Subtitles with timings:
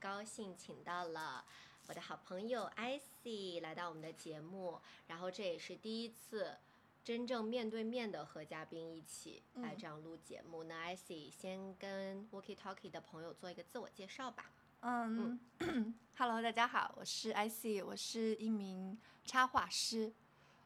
[0.00, 1.44] 高兴请到了
[1.86, 6.56] 我的好朋友 icy 来到我们的节目，然后这也是第一次
[7.04, 10.64] 真正面对面的和嘉宾一起来这样录节目。
[10.64, 14.50] 那 icy 先跟 Walkie Talkie 的朋友做一个自我介绍吧。
[14.80, 15.38] 嗯，
[16.18, 20.12] Hello，大家好，我是 icy，我是一名插画师，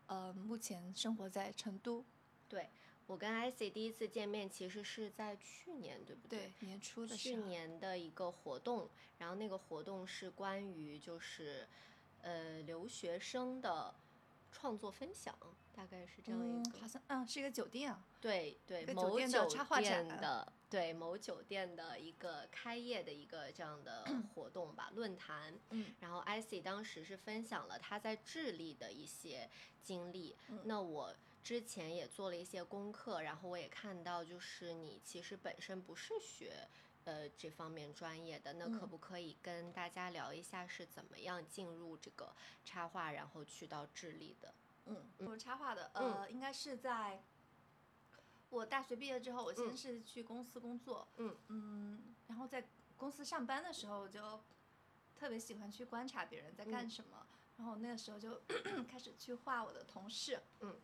[0.07, 2.05] 呃，目前生活在成都。
[2.49, 2.71] 对。
[3.07, 6.53] 我跟 icy 第一次见面其实是在去年，对不对？
[6.59, 8.89] 对，年初的去年的一个活动，
[9.19, 11.69] 然后那个活动是关于就是，
[12.23, 13.95] 呃，留学生的
[14.51, 15.33] 创作分享，
[15.73, 16.79] 大概是这样一个。
[16.81, 18.05] 好像嗯，是一个酒店啊。
[18.21, 24.05] 对对，某酒店的插画展的，对某酒店的一个开业的一个这样的
[24.35, 25.55] 活动吧，论坛。
[25.71, 25.95] 嗯。
[26.01, 29.49] 然后 icy 当时是分享了他在智利的一些
[29.81, 31.15] 经历，那我。
[31.47, 36.67] 之前也做了一些功课，然后我也看到，就是你其实本身不是学
[37.05, 44.53] 呃这方面专业的，那可不可以跟大家聊一下是怎么样进入这个插画，然后去到智利的？
[44.87, 47.23] 嗯，我插画的，呃，应该是在
[48.51, 51.37] 我大学毕业之后，我先是去公司工作，嗯。
[51.47, 54.41] 嗯，然后在公司上班的时候，我就
[55.15, 57.25] 特别喜欢去观察别人在干什么，
[57.57, 58.43] 然后那个时候就
[58.91, 60.77] 开始去画我的同事，嗯。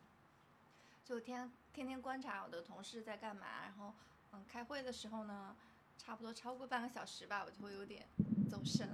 [1.05, 3.93] 就天天天观察我的同事在干嘛，然后
[4.31, 5.55] 嗯，开会的时候呢，
[5.97, 8.07] 差不多超过半个小时吧，我就会有点
[8.49, 8.87] 走神，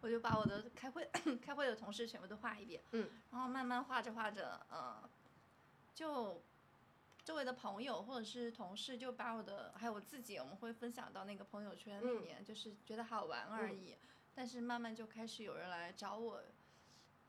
[0.00, 1.08] 我就把我的开会
[1.42, 5.08] 开会的同事全部都画一遍，嗯，然后慢慢画着画着，呃，
[5.94, 6.42] 就
[7.24, 13.96] 周围的朋友或者是同事就把我的还有我自己，我们会分享到那个朋友圈里面，就是觉得好玩而已，
[14.34, 16.42] 但是慢慢就开始有人来找我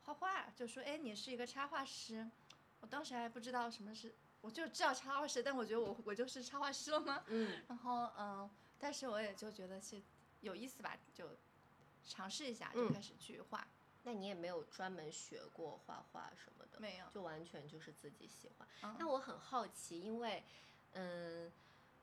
[0.04, 2.30] 画画，就说哎，你是一个插画师。
[2.80, 7.24] 我当时还不知道什么是，我就知道插画师，但我觉得我我就是插画师了吗？
[7.28, 7.62] 嗯。
[7.68, 10.02] 然后嗯，但是我也就觉得是
[10.42, 11.30] 有意思吧，就
[12.06, 13.66] 尝试一下，就开始去画。
[14.04, 16.80] 那你也没有专门学过画画什么的？
[16.80, 18.94] 没有，就完全就是自己喜欢。
[18.98, 20.42] 那我很好奇，因为
[20.94, 21.50] 嗯，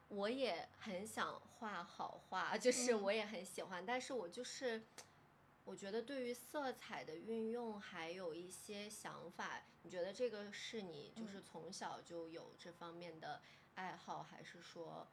[0.07, 4.81] 我也很想画好画， 就是我也很喜欢，但是我就是。
[5.69, 13.39] 我觉得对于色彩的运用还有一些想法，你觉得这个是你就是从小就有这方面的
[13.75, 15.07] 爱好，还是说，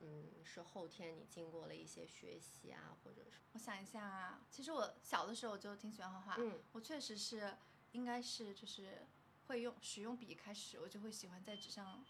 [0.00, 3.38] 嗯，是后天你经过了一些学习啊，或者是？
[3.52, 7.56] 我想一下啊，其实我小的时候就挺喜欢画画，嗯，我确实是
[7.92, 9.06] 应该是就是
[9.46, 12.04] 会用使用笔开始，我就会喜欢在纸上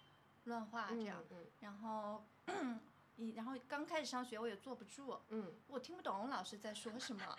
[0.45, 2.25] 乱画这样，嗯，然后。
[3.37, 7.39] 然后刚开始上学，我也坐不住，嗯，我听不懂老师在说什么，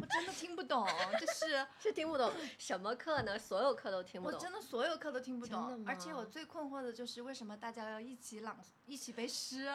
[0.00, 0.86] 我真的听不懂，
[1.20, 3.38] 就是 是听不懂什么课呢？
[3.38, 9.66] 所有课都听不懂，我真的所有课都听不懂，而且我最困惑的就是为什么大家要一起朗一起背诗，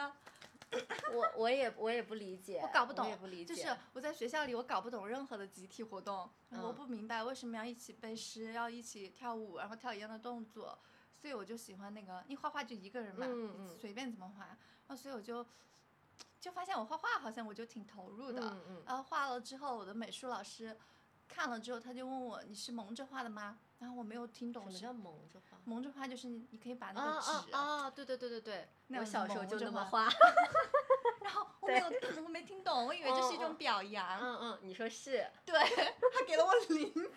[1.12, 10.78] 我我也我也不理解，我搞不懂，也不理解，就是我在学校里我搞不懂任何的集体活动，我不明白为什么要一起背诗，要一起跳舞，然后跳一样的动作，
[11.14, 13.26] 所以我就喜欢那个，你画画就一个人嘛，
[13.80, 14.56] 随便怎么画。
[14.86, 15.44] 然后所以我就
[16.44, 20.76] 就发现我画画好像我就挺投入的，然后画了之后，我的美术老师
[21.26, 23.58] 看了之后，他就问我你是蒙着画的吗？
[23.78, 25.58] 然后我没有听懂什么叫蒙着画。
[25.64, 28.68] 蒙着画就是你可以把那个纸啊，对对对对对，
[28.98, 30.06] 我小时候就那么画。
[31.24, 31.86] 然后我没有
[32.22, 34.20] 我没听懂，我以为这是一种表扬。
[34.20, 35.26] 嗯嗯，你说是。
[35.46, 37.08] 对，他给了我零分。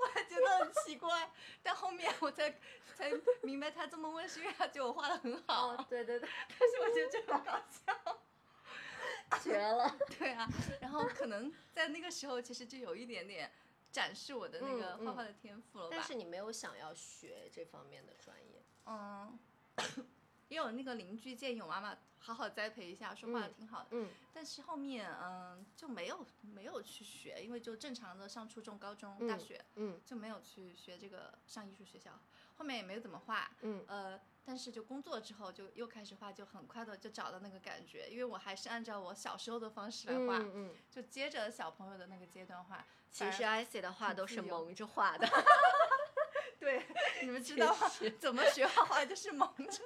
[0.00, 1.30] 我还觉得很奇怪，
[1.62, 2.58] 但后面我才。
[2.94, 3.10] 才
[3.42, 9.96] 明白他这么问是因为他觉得我画的很好，对对对，但是我觉得这很搞笑， 绝了。
[10.18, 10.48] 对啊，
[10.80, 13.50] 然后可能在那个时候其实就有一点点
[13.90, 15.96] 展示我的那个画画的天赋了吧。
[15.96, 18.62] 但是你没有想要学这方面的专业。
[18.86, 19.38] 嗯。
[20.48, 23.88] 也有那个邻居建议我妈妈好好栽培一下，说画的挺好的。
[23.90, 24.08] 嗯。
[24.32, 32.18] 但是后面嗯就没有没有去学，因为就正常的上初中、高中、大学，嗯，就没有去学这个上艺术学校。
[32.56, 33.50] 后面也没有怎么画。
[33.62, 33.84] 嗯。
[33.88, 42.84] 呃，但是就工作之后就又开始画，就很快的就找到那个感觉，因为我还是按照我小时候的方式来画，嗯就接着小朋友的那个阶段画。
[43.10, 45.24] 其实 IC 的画都是蒙着画的。
[46.58, 46.84] 对，
[47.22, 47.88] 你们知 道吗？
[48.18, 49.84] 怎么学画画就是蒙着。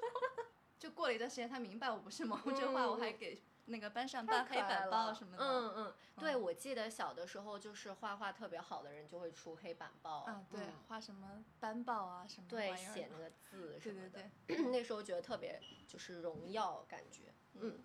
[0.79, 5.45] 就过了一段时间，他明白我不是蒙着画，我还给那个班上办黑板报什么的。
[5.45, 10.21] 嗯嗯，对，我记得小的时候就是画画特别好的人就会出黑板报。
[10.21, 12.47] 啊，对，画什么班报啊什么。
[12.49, 14.09] 对，写 那个字什么的。
[14.09, 14.67] 对对对。
[14.71, 17.35] 那时候觉得特别就是荣耀感觉。
[17.55, 17.79] 嗯。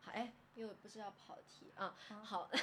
[0.00, 1.94] 好，哎，又不知道跑题啊。
[2.24, 2.50] 好。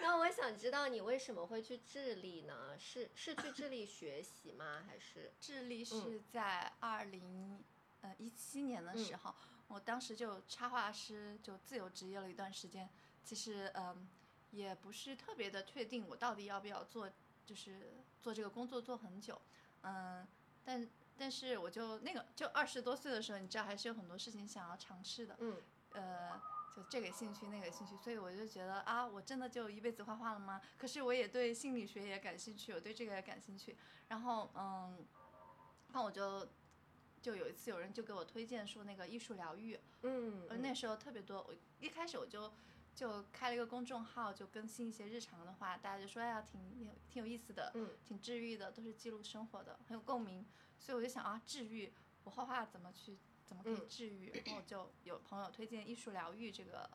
[0.00, 2.76] 那我想知道你为什么会去智利呢？
[2.76, 4.82] 是是去智利学习吗？
[4.84, 5.32] 还是？
[5.38, 7.62] 智利是在二零
[8.02, 9.34] 呃一七年的时候。
[9.68, 12.86] 我当时就插画师，就自由职业了一段时间。
[13.24, 14.06] 其实，嗯，
[14.50, 17.10] 也不是特别的确定我到底要不要做，
[17.46, 19.40] 就是做这个工作做很久。
[19.80, 20.28] 嗯，
[20.62, 25.36] 但但是我就那个就二十多岁的时候，你知道还是有很多事情想要尝试的。
[25.38, 25.56] 嗯。
[25.92, 26.38] 呃，
[26.76, 30.60] 就这个兴趣那个兴趣，所以我就觉得啊，我真的就一辈子画画了吗？
[30.76, 33.74] 可是我也对心理学也感兴趣，我对这个也感兴趣。
[34.08, 35.02] 然后，嗯，
[35.92, 36.46] 那我就。
[37.22, 41.38] 就有一次，有人就给我推荐说那个艺术疗愈，嗯，而那时候特别多。
[41.48, 42.52] 我一开始我就
[42.96, 46.60] 就开了一个公众号，就更新一些日常的话，大家就说哎呀，挺
[47.08, 50.44] 挺有意思的，嗯，挺治愈的，都是记录生活的，很有共鸣。
[50.80, 51.92] 所以我就想啊，治愈，
[52.24, 53.16] 我画画怎么去，
[53.46, 54.32] 怎么可以治愈？
[54.44, 56.90] 然后就有朋友推荐艺术疗愈这个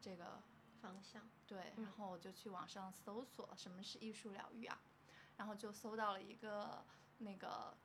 [0.00, 0.40] 这个
[0.80, 4.80] 方向，对，然后我就去网上搜索什么是艺术疗愈啊，
[5.38, 6.84] 然后就搜到了一个
[7.18, 7.76] 那个。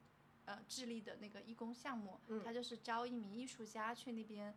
[0.50, 4.51] 呃，智利的那个义工项目，他就是招一名艺术家去那边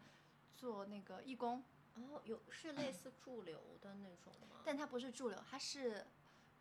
[0.56, 1.62] 做那个义工。
[1.96, 4.62] 哦，有是类似驻留的那种吗？
[4.64, 6.06] 但他不是驻留，他是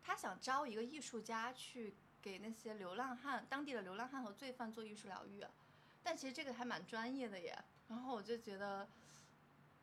[0.02, 5.42] 他想招一个艺术家去给那些流浪汉、当地的流浪汉和罪犯做艺术疗愈。
[6.02, 7.58] 但其实这个还蛮专业的耶。
[7.88, 8.86] 然后我就觉得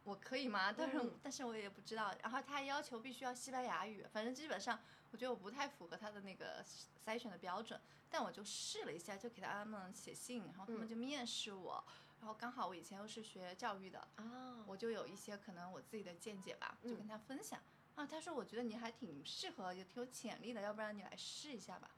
[0.03, 0.71] 我可以吗？
[0.71, 2.13] 但是但是我也不知道。
[2.21, 4.79] 然后他要求必须要西班牙语，反正基本上
[5.11, 6.63] 我觉得我不太符合他的那个
[7.05, 7.79] 筛选的标准。
[8.11, 11.83] 但我就试了一下，就给他们写信，然后他们就面试我，
[12.19, 17.61] 然后刚好我以前又是学教育的，啊，我就有一些可能我自己的见解吧，就跟他分享，
[17.93, 21.91] 啊，他说我觉得你还挺适合，也挺有潜力的，要不然你来试一下吧，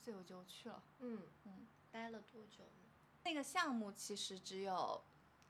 [0.00, 2.64] 所以我就去了，嗯嗯，待了多久？
[3.24, 5.04] 那个项目其实只有，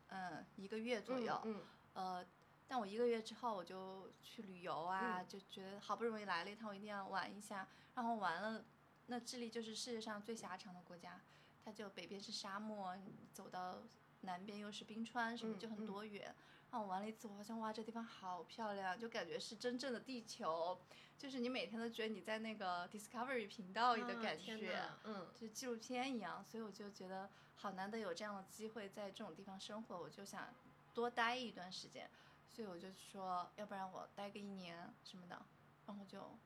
[0.09, 1.63] 嗯，一个月左右，嗯，
[1.93, 2.27] 呃，
[2.69, 8.63] 但我一个月之后我就去旅游啊，就觉得好不容易来了一趟，我一定要玩一下，然后玩了。
[9.07, 11.19] 那智利就是世界上最狭长的国家，
[11.65, 12.95] 它就北边是沙漠，
[13.33, 13.79] 走到
[14.21, 16.35] 南边又是冰川，什么就很多元。
[16.71, 20.79] 然后我玩了一次，我发现哇，这地方好漂亮，就感觉是真正的地球，
[21.17, 26.45] 就是你每天都觉得你在那个 Discovery 频道里的感觉，嗯，就纪录片一样。
[26.45, 30.53] 所以我就觉得好难得有这样的机会在这种地方生活，我就想
[30.93, 32.11] 多待一段时间。
[32.49, 35.41] 所以我就说，要不然我待个一年什么的，
[35.87, 36.39] 然后就。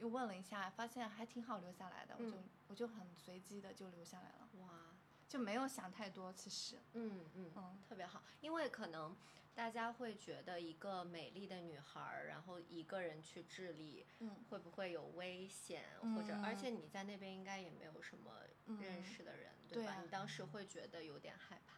[0.00, 2.36] 又问了一下，发现还挺好留下来的，我就
[2.68, 4.48] 我就很随机的就留下来了。
[4.60, 4.94] 哇，
[5.28, 6.78] 就没有想太多，其实。
[6.92, 9.16] 嗯嗯嗯，特别好，因为可能
[9.56, 15.82] 大家会觉得一个美丽的女孩儿，然后一个人去智利，嗯，会不会有危险？
[16.14, 18.30] 或者，而且你在那边应该也没有什么
[18.80, 20.00] 认识的人，对吧？
[20.00, 21.77] 你当时会觉得有点害怕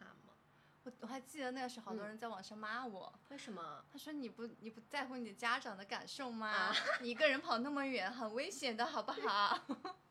[0.83, 3.13] 我我还记得那个时候，好多人在网上骂我。
[3.29, 3.83] 为什么？
[3.91, 6.73] 他说你不你不在乎你家长的感受吗？
[7.01, 9.59] 你一个人跑那么远，很危险的，好不好？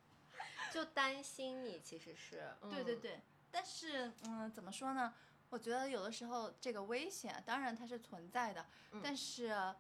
[0.73, 2.55] 就担心你，其实是。
[2.71, 3.21] 对对对，
[3.51, 5.13] 但是嗯，怎么说呢？
[5.49, 8.65] 我觉得有的时候这个危险，当然它是存在的，
[9.03, 9.75] 但是，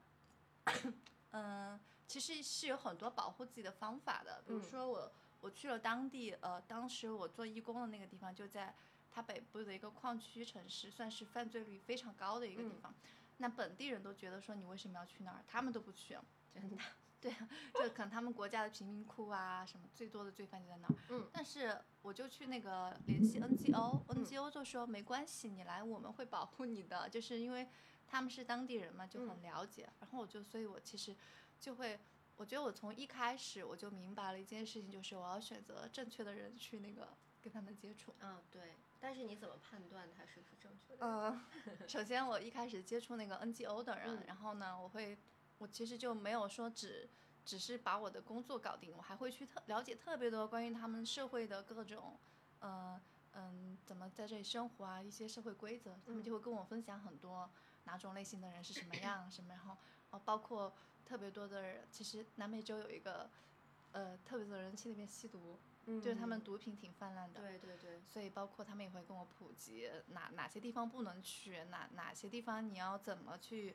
[1.31, 1.79] 嗯，
[2.09, 4.43] 其实是有很多保护自己的方法的。
[4.45, 8.75] 比如说我我去了当地，呃，当时我做义工的那个地方就在。
[9.11, 12.95] 它北部的一个矿区城市，算是犯罪率非常高的一个地方。
[13.39, 15.43] 那本地人都觉得说你为什么要去那儿？
[15.49, 16.17] 他们都不去，
[16.55, 16.77] 真的。
[17.21, 17.31] 对，
[17.75, 20.95] 就可能他们国家的贫民窟啊，什么最多的罪犯就在那儿。
[21.11, 21.29] 嗯。
[21.31, 27.69] 但是我就去那个联系 NGO，NGO 就说没关系，你来我们会保护你的，就是因为
[28.07, 29.87] 他们是当地人嘛，就很了解。
[30.01, 31.15] 然后我就，所以我其实
[31.59, 32.01] 就会，
[32.37, 37.07] 我觉得我从一开始我就明白了一件事情，就是我要选择正确的人去那个
[37.43, 38.15] 跟他们接触。
[38.21, 38.75] 嗯，对。
[38.99, 41.07] 但是你怎么判断他是不是正确的？
[41.07, 41.41] 呃，
[41.89, 45.19] 首先我一开始接触那个 NGO 的人，然后呢，我会，
[45.59, 47.09] 我其实就没有说只
[47.45, 52.19] 只是把我的工作搞定，我还会去特了解特别多关于他们社会的各种，
[52.61, 53.01] 呃
[53.33, 57.49] 嗯，怎么在这里生活啊，一些社会规则，他们就会跟我分享很多
[57.85, 59.77] 哪种类型的人是什么样，什么，然后
[60.11, 60.75] 哦，包括
[61.07, 63.31] 特别多的人，其实南美洲有一个，
[63.93, 65.59] 呃，特别多的人去那边吸毒。
[65.99, 73.75] 就是他们毒品挺泛滥的，对对对，所以包括他们也会跟我普及哪哪些地方不能去，哪哪些地方你要怎么去，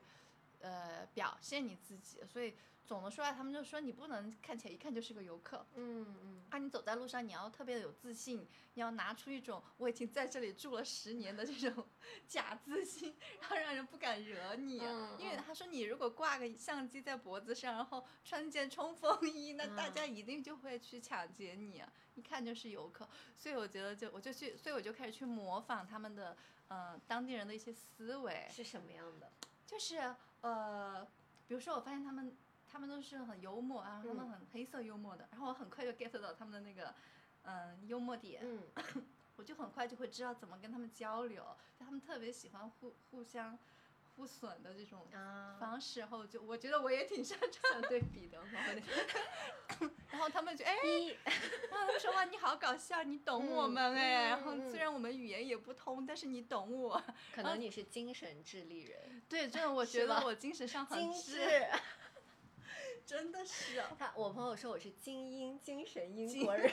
[0.60, 11.84] 呃表现你自己，所以总的说来，他们就说你不能看起来一看就是个游客，嗯嗯，啊，你走在路上你要特别的有自信，你要拿出一种我已经在这里住了十年的这种
[12.28, 14.76] 假自信，然后让人不敢惹你。
[15.18, 21.82] 因为他说你如果挂个相机在脖子上，然后穿件冲锋衣，那大嗯家一定就会去抢劫你，
[22.14, 23.08] 一看就是游客。
[23.36, 26.36] 所以我觉得就我就去，所以我就开始去模仿他们的
[26.68, 28.46] 呃当地人的一些思维。
[28.48, 29.32] 是什么样的？
[29.66, 30.14] 就是
[30.46, 31.04] 呃，
[31.48, 32.36] 比如说我发现他们
[32.68, 34.30] 他们都是很幽默啊，他们嗯。
[34.30, 36.94] 很黑色幽默的，然后我很快就 get 到他们的那个
[37.42, 38.62] 嗯、幽默点，嗯。
[39.36, 41.42] 我就很快就会知道怎么跟他们交流，
[41.78, 43.58] 就他们特别喜欢互互相
[44.16, 48.48] 互损的这种啊，方式，然后就我觉得我也挺擅长对比的话，
[50.10, 50.74] 然后他们就哎，
[51.70, 57.02] 他们说哇你好搞笑，你懂我嗯们哎，然后虽然我们语言也不通，但是你懂我，
[57.34, 61.66] 可能你是精神智力人，对，真的我觉得我精神上很精智，致。
[63.04, 63.94] 真的是啊。
[63.98, 66.72] 他我朋友说我是精英，精神英国人，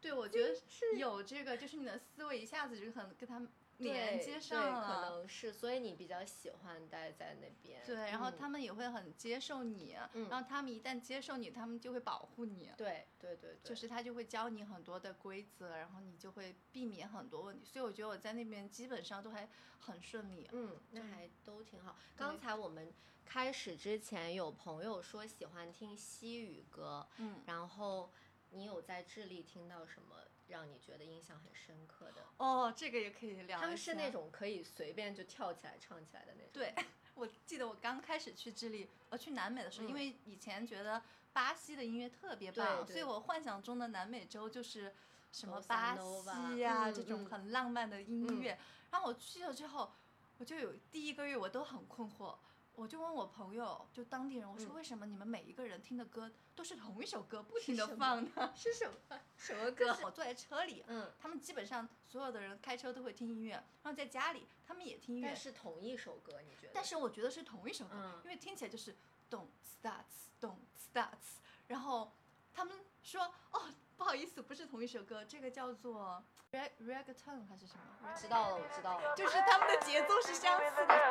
[0.00, 3.48] 对，我觉得是有这个，就是你的思维一下子就很跟他们
[3.78, 5.00] 连接上对可。
[5.00, 7.82] 能是，所以你比较喜欢待在那边。
[7.84, 17.66] 对，然后嗯他们也会很接受你，嗯然后他们一旦接受你，他们就会保护你，对对对对，就是他就会教你很多的规则，然后你就会避免很多问题。
[17.66, 20.48] 所以我觉得我在那边基本上都还很顺利。
[20.52, 21.96] 嗯，那嗯还都挺好。
[22.16, 22.92] 刚才我们
[23.24, 28.10] 开始之前有朋友说喜欢听西语歌，嗯，然后
[28.50, 30.16] 你有在智利听到什么
[30.48, 32.22] 让你觉得印象很深刻的？
[32.38, 33.58] 哦，这个也可以聊。
[33.58, 36.50] 他们是那种可以随便就跳起来唱起来的那种。
[36.52, 36.74] 对，
[37.14, 44.94] 我记得我刚开始去智利，呃，去南美的时候，因嗯为以前觉得巴西的音乐特别棒，所以我幻想中的南美洲就是
[45.32, 48.58] 什么巴西呀、嗯这种嗯很浪漫的音嗯乐。
[48.90, 49.92] 然后我去了之后，
[50.38, 52.36] 我就有第一个月我都很困惑。
[52.76, 58.52] 我就问我朋友，就当地人，我说嗯为什么你们每一个人听的歌都是同一首歌，不停的放呢？
[58.54, 59.98] 是什么什么歌歌？
[60.04, 63.52] 我坐在车里，嗯，他们基本上所有的人开车都会听音乐，
[63.82, 66.72] 然后在家里他们也听音乐但，是同一首歌，你觉得？
[66.74, 68.94] 但是我觉得是同一首歌，嗯因为听起来就是
[69.30, 72.12] don't starts don't starts，然后
[72.52, 73.62] 他们说哦
[73.96, 78.12] 不好意思不是同一首歌，这个叫做 reg reggaeton 还是什么？
[78.14, 79.16] 知道了，我知道了。
[79.16, 81.05] 就是他们的节奏是相似的。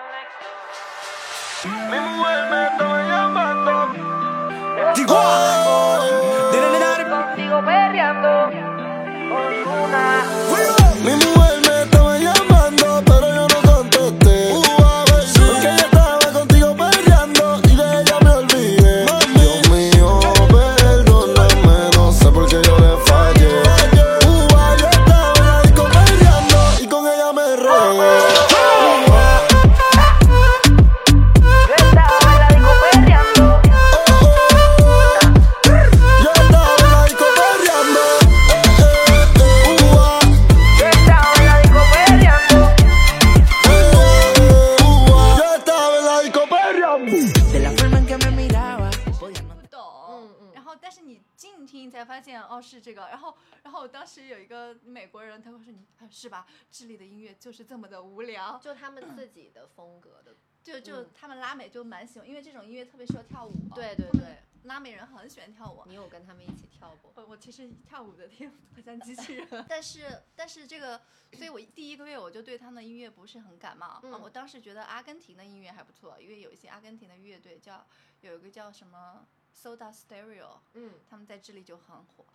[1.65, 3.73] Mi mujer me estaba llamando.
[7.09, 8.29] Contigo perreando
[9.29, 10.23] con una
[58.59, 60.35] 就他们自己的风格的。
[60.65, 63.53] 就就嗯他们拉美就蛮喜欢，因为这种音乐特别适合跳舞。
[63.75, 65.83] 对对对，拉美人很喜欢跳舞。
[65.85, 67.13] 你有跟他们一起跳过？
[67.17, 70.99] 我我其实跳舞的天赋像机器人， 但是但是这个，
[71.33, 73.99] 所以我第一个月我就对他们的音乐不是很感冒。
[74.01, 77.85] 嗯啊我当时觉得阿根廷的音乐还不错，因为有一些阿根廷的乐队叫
[78.21, 82.25] 有一个叫什么 Soda Stereo，嗯，他们在智利就很火。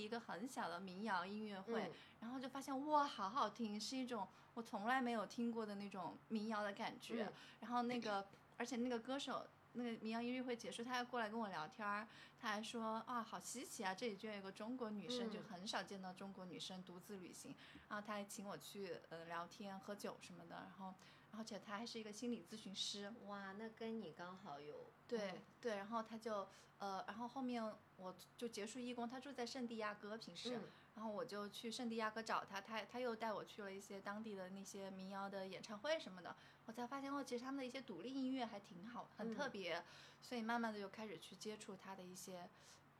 [0.00, 7.24] 一个很小的民谣音乐会，嗯然后就发现哇，好好听，是一种我从来没有听过的那种民谣的感觉。
[7.24, 8.26] 嗯然后那个，
[8.56, 12.06] 而且那个歌手，那个民谣音乐会结束，他还过来跟我聊天儿，
[12.38, 17.54] 他还说啊，好稀奇啊，这里居然有个中国女生，就嗯很少见到中国女生独自旅行。
[17.88, 20.94] 然后他还请我去呃聊天、喝酒什么的，然后，
[21.36, 23.12] 而且他还是一个心理咨询师。
[23.26, 26.46] 哇，那跟你刚好有对、嗯对，然后他就
[26.78, 27.62] 呃，然后后面
[27.96, 30.62] 我就结束义工，他住在圣地亚哥，平时，嗯
[30.96, 36.34] 然后我就去圣地亚哥找他，他他又带我去了一些当地的那些民谣的演唱会什么的，
[36.66, 39.82] 我才发现哦，其实他们的一些独立音乐还挺好，很特嗯别，
[40.20, 42.48] 所以慢慢的就开始去接触他的一些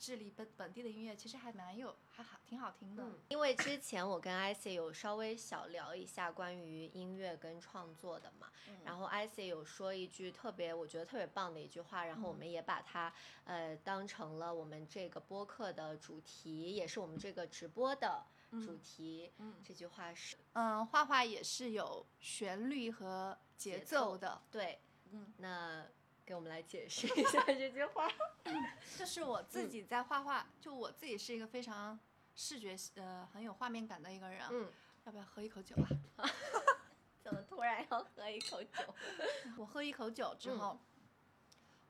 [0.01, 3.05] 智利本本地的音乐，其实还蛮有还好挺好听的。
[3.05, 13.13] 嗯，因为之前我跟 IC 有稍微小聊一下关于音乐跟创作的嘛，嗯然后 IC 有说一句特别我觉得特别棒的一句话，然后我嗯们也把它
[13.45, 19.31] 呃当成了我们这个播客的主题，也是我们这个直播的主题。
[19.37, 24.81] 嗯这句话是嗯，画画也是有旋律和节节奏奏的，对，
[25.13, 25.87] 嗯，那
[26.25, 28.09] 给我们来解释一下这句话。
[28.99, 31.99] 就是我自己在画画，就我自己是一个非常
[32.35, 34.43] 视觉呃很有画面感的一个人。
[34.51, 34.71] 嗯，
[35.05, 35.75] 要不要喝一口酒
[36.17, 36.29] 啊？
[37.23, 38.95] 怎么突然要喝一口酒？
[39.57, 40.81] 我喝一口酒之嗯后，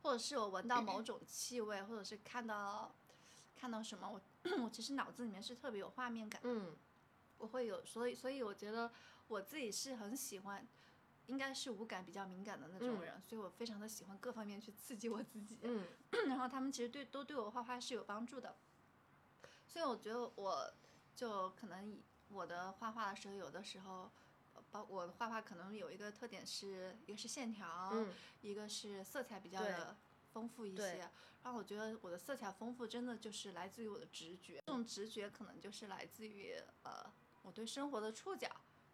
[0.02, 2.94] 或者是我闻到某种气味，或者是看到
[3.56, 4.20] 看到什么，我
[4.64, 6.76] 我其实脑子里面是特别有画面感，嗯
[7.38, 8.90] 我会有，所以所以我觉得
[9.28, 10.66] 我自己是很喜欢。
[11.30, 15.60] 应该是五感比较敏感的那种嗯人，所以我非常的喜欢各方面去刺激我自己。
[15.62, 15.86] 嗯
[16.28, 18.56] 然后他们其实对都对我画画是有帮助的，
[19.66, 20.72] 所以我觉得我
[21.14, 24.10] 就可能以我的画画的时候，有的时候，
[24.54, 29.96] 呃包我的画画可能有一个特点是，一个是线条，嗯一个是色彩比较的
[30.32, 31.10] 丰富一对些。
[31.42, 37.10] 然后我觉得我的色彩丰富，真的就是来自于我的直觉，这种直觉可能就是来自于呃
[37.42, 38.46] 我对生活的触角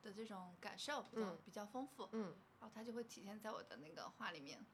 [0.06, 2.08] 的这种感受比较、嗯比较丰富。
[2.12, 4.64] 嗯然后它就会体现在我的那个画里面。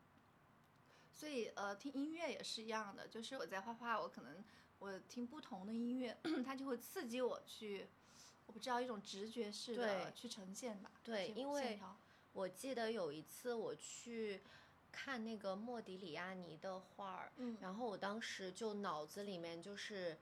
[1.12, 4.44] 所以呃，听音乐也是一样的，就是我在画画，我可能
[4.78, 7.88] 我听不同的音乐， 它就会刺激我去，
[8.46, 10.90] 我不知道一种直觉式的去呈现吧。
[11.02, 11.78] 对因为
[12.32, 14.42] 我记得有一次我去
[14.90, 20.18] 看那个莫迪里亚尼的画儿，嗯然后我当时就脑子里面就是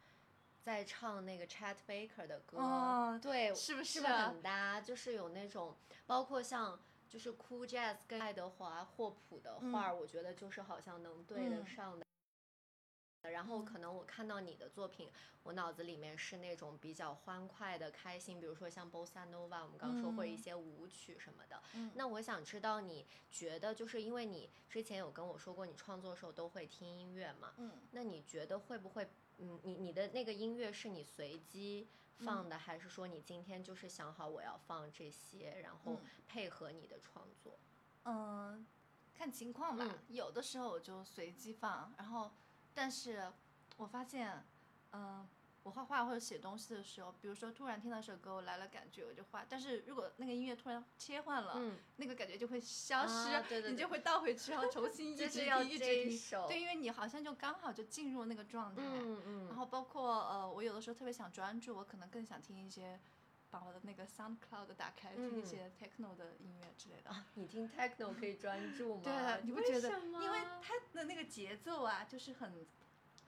[0.63, 4.81] 在唱那个 Chet Baker 的歌，哦对，是不是很搭？
[4.81, 5.75] 就是有那种，
[6.07, 12.05] 包括像就是 Cool Jazz 跟爱德华霍普的画儿，我觉得就是好像能对得嗯上的。
[13.31, 15.11] 然后嗯可能我看到你的作品，
[15.43, 21.63] 我脑子里面是那种比较欢快的、开心，比如说像 bossa nova，我们刚刚说或者一嗯些舞曲什么的。
[21.75, 27.53] 嗯那我想知道，你觉得就是因为你之前有跟我说过，你创作的时候都会听音乐嘛？
[27.59, 29.07] 嗯那你觉得会不会，
[29.41, 37.59] 嗯，你你的那个音乐是你随机放的，还是说你今天就是想好我要放这些，然后嗯配合你的创作？
[38.05, 38.67] 嗯，
[39.15, 39.85] 看情况吧。
[39.89, 42.31] 嗯有的时候我就随机放，然后，
[42.75, 43.33] 但是
[43.77, 44.45] 我发现，
[44.93, 45.27] 嗯、
[45.63, 49.45] 我画画或者写东西的时候，比如说突然听到一首歌，我来了感觉，我就画。
[49.49, 56.47] 但是如果那个音乐突然切换了，嗯，那个感觉就会消失，啊对对对你就会倒回去，然后重新一直听，一直听。
[56.49, 58.83] 对，因为你好像就刚好就进入那个状态。
[58.83, 62.99] 嗯嗯，然后包括呃，我有的时候特别想专注，我可能更想听一些，
[63.51, 67.11] 把我的那个 SoundCloud 打开，听一嗯些 techno 的音乐之类的。
[67.11, 69.03] 啊，你听 techno 可以专注 吗？
[69.05, 69.91] 对，啊你不觉得？
[70.23, 72.67] 因为它的那个节奏啊，就是很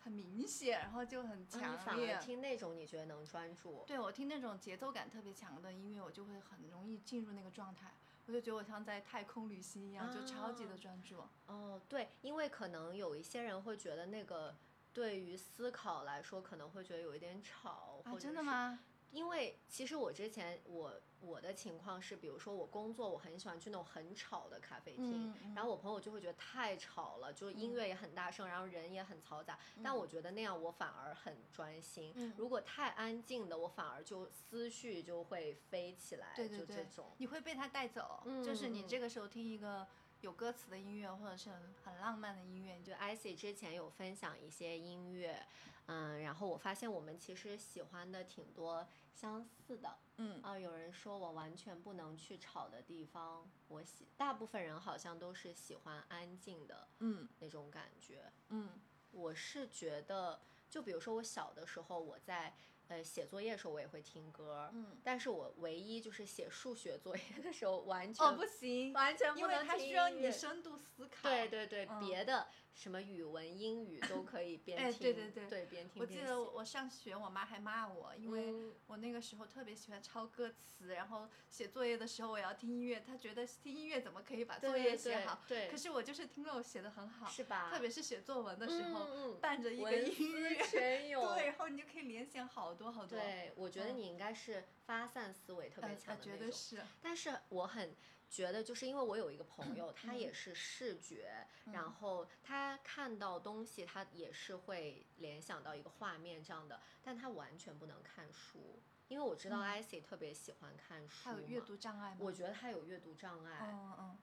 [0.02, 2.14] 很明显，然后就很啊你反强烈。
[2.14, 3.84] 而听那种你觉得能专注？
[3.86, 7.92] 对我听那种节奏感特别强的音乐，我就会很容易进入那个状态，
[8.26, 11.22] 我就觉得我像在太空旅行一样，就超级的啊专注。
[11.46, 14.56] 哦，对，因为可能有一些人会觉得那个
[14.92, 18.80] 对于思考来说可能会觉得有一点吵，真的吗？
[19.12, 29.58] 因为其实我之前我我的情况是，比如说我工作，我很喜欢去那种很吵的咖啡厅，然后我朋友就会觉得太吵了，就音乐也很大声，然后人也很嘈杂。
[29.82, 32.12] 但我觉得那样我反而很专心。
[32.16, 37.12] 嗯如果太安静的，我反而就思绪就会飞起来，对对对就这种。
[37.18, 39.86] 你会被它带走，就是你这个时候听一个
[40.22, 45.40] 有歌词的音乐，或者是很很浪漫的音乐，就就 IC 之前有分享一些音乐，
[45.86, 49.96] 嗯，然后我发现我们其实喜欢的挺多相似的。
[50.22, 50.40] 嗯。
[50.42, 57.28] 啊，有人说我完全不能去吵的地方，我喜大部分人好像都是喜欢安静的嗯。
[57.40, 58.30] 那种感觉。
[58.48, 58.68] 嗯。
[59.10, 62.54] 我是觉得，就比如说我小的时候，我在
[62.88, 71.28] 呃写作业的时候我也会听歌，嗯，但是我唯一就是写数学作业的时候完全哦不行，完全不因为能听它需要你深度思考。
[71.28, 76.06] 对对对，嗯别的什么语文、英语都可以边哎听，对对对对边听我。
[76.06, 85.40] 记得我我上学，我妈还骂我，因为嗯我那个时候特别喜欢抄歌词，然后写作业的时候我要听音乐，她觉得听音乐怎么可以把作业写好？
[85.46, 87.70] 对可是我就是听了我写的很好，是吧？
[87.70, 93.18] 特别是写作文的时候，伴着一个文音思乐， 对，然后你就可以联想好多好多。
[93.18, 96.32] 对，我觉得嗯你应该是发散思维特别呃，强的那种。
[96.32, 96.80] 绝对是。
[97.02, 97.94] 但是我很
[98.32, 100.18] 觉得，就是因为我有一个朋友， 他嗯。
[100.18, 109.82] 也是视觉，然后他看到东西，他也是会联想到一个画面这样的，但他完全不能看书，因为我知道嗯。
[109.82, 112.16] IC 特别喜欢看书嘛，还有阅读障碍吗？
[112.20, 114.18] 我觉得他有阅读障碍，嗯嗯。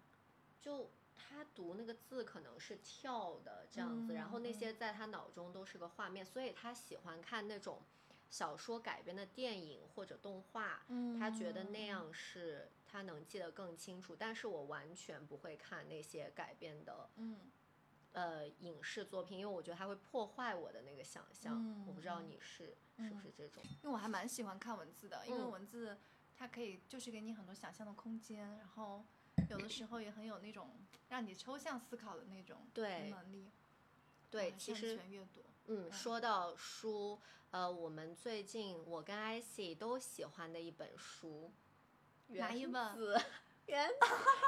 [0.60, 7.82] 就他读那个字可能是跳的这样子，然后那嗯些在他脑中都是个画面，所以他喜欢看那种
[8.30, 12.12] 小说改编的电影或者动画，嗯，他觉得那样。
[12.13, 14.15] 是他能记得更清楚。
[14.15, 17.39] 但是我完全不会看那些改编的嗯，
[18.13, 21.56] 呃影视作品，因为我觉得它会破坏我的那个想象。
[21.58, 23.63] 嗯我不知道嗯你是、是不是这种？
[23.84, 25.97] 因为我还蛮喜欢看文字的，因为嗯文字
[26.38, 29.06] 它可以就是给你很多想象的空间，然后
[29.49, 30.69] 有的时候也很有那种
[31.10, 33.49] 让你抽象思考的那种对能力。
[34.32, 35.43] 对，其实阅读。
[35.71, 37.19] 嗯，说到书，
[37.52, 41.52] 呃，我们最近我跟 IC 都喜欢的一本书，原
[42.30, 43.22] 哪一本子
[43.68, 43.94] 原子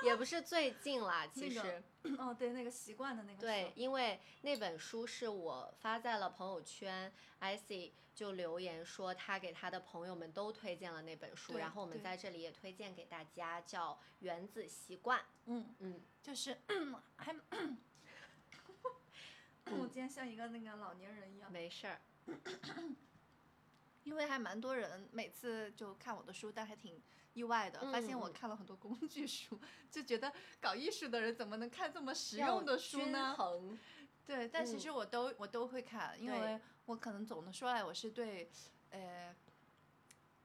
[0.03, 1.61] 也不是最近啦，其那实。
[1.61, 1.83] 个
[2.23, 15.19] 哦，对，那个习惯的那个对，因为那本书是我发在了朋友圈，icy 就留言说他给他的朋友们都推荐了那本书，然后我们在这里也推荐给大家，叫《原子习惯》。
[15.45, 16.57] 嗯，嗯，就是
[17.17, 17.35] 还，
[19.77, 22.01] 我今天像一个那个老年人一样，没事儿。
[24.03, 26.99] 因为还蛮多人每次就看我的书，但还挺
[27.33, 33.35] 意外的，发现我看了很多工具书，就觉得搞艺术的人怎么能看这么实用的书均呢？
[33.37, 33.77] 衡
[34.25, 34.79] 对，但其嗯。
[34.79, 38.49] 实我都、我都会看，因为我可能总的说来，我是对，
[38.91, 39.35] 呃，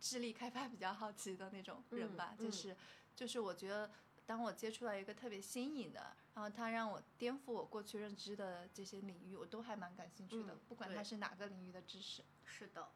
[0.00, 2.44] 智力开发比较好奇的那种人嗯吧，嗯。
[2.44, 2.76] 就是
[3.14, 3.90] 就是我觉得，
[4.24, 10.96] 当我接触到一个特别新颖的，然后它让我颠覆我过去认知的这些领域，我都还蛮感兴趣的，嗯不管对。
[10.96, 12.22] 它是哪个领域的知识。
[12.44, 12.88] 是的，我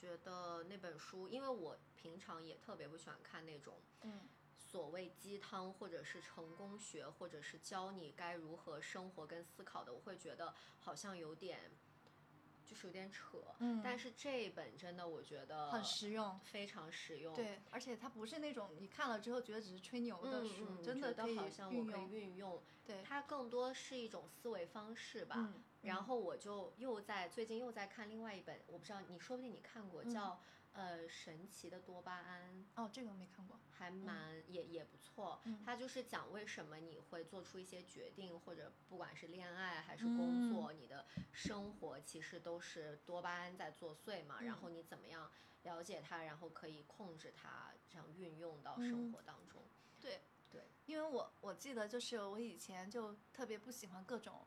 [0.00, 4.22] 觉得那本书，因为我平常也特别不喜欢看那种嗯
[4.56, 11.70] 所谓鸡汤，或者是成功学，或者是教你该如何生活跟思考的，我会觉得好像有点，
[12.64, 13.38] 就是有点扯。
[13.58, 16.38] 嗯但是这一本真的，我觉得很实用。
[16.44, 17.34] 非常实用。
[17.34, 22.10] 对，而且它不是那种你看了之后觉得只是吹牛的嗯书，真的可以好像我可以运用。
[22.10, 22.62] 运用。
[22.86, 25.34] 对，它更多是一种思维方式吧。
[25.36, 30.40] 嗯，然后我就又在最近又在看另外一本，我不知道你说不定你看过，嗯叫
[30.72, 32.64] 呃神奇的多巴胺。
[32.76, 33.58] 哦，这个我没看过。
[33.72, 44.42] 还蛮、也也不错嗯，它就是讲为什么你会做出一些决定，或者不管是恋爱还是工作，你的生活其实都是多巴胺在作祟嘛。
[44.42, 45.30] 然嗯后你怎么样
[45.62, 49.62] 了解它，然后可以控制它，这样运用到生嗯活当中。
[49.98, 54.46] 对对，因为我我记得就是我以前就特别不喜欢各种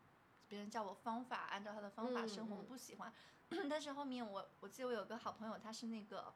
[0.53, 3.11] 别人叫我方法，按照他的方法嗯生活，我嗯不喜欢。
[3.67, 6.31] 但是后面我我记得我有个好朋友，他是那个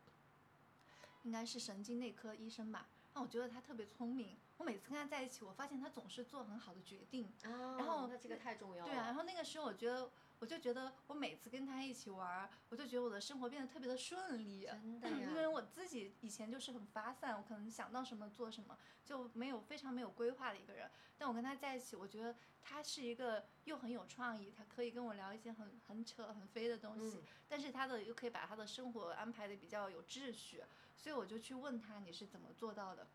[1.22, 4.36] 应该是神经内科医生吧，那我觉得他特别聪明。
[4.58, 7.32] 我每次跟他在一起，我发现他总是做很好的决定。
[7.44, 8.92] 啊然后那这个太重要了。
[8.92, 14.66] 对啊，然后那个时候我觉得，我就觉得我每次跟他一起玩儿，我就觉得我的生活变得特别的顺利。
[14.66, 20.90] 真的呀，因为我自己以前就是很发散，我可能想到什么做什么，就没有非常没有规划的一个人。
[21.18, 30.64] 但我跟他在一起，我觉得他是一个又很有创意，他可以跟我聊一些很很扯很飞的东西，嗯但是他的又可以把他的生活安排的比较有秩序，
[30.96, 33.08] 所以我就去问他你是怎么做到的。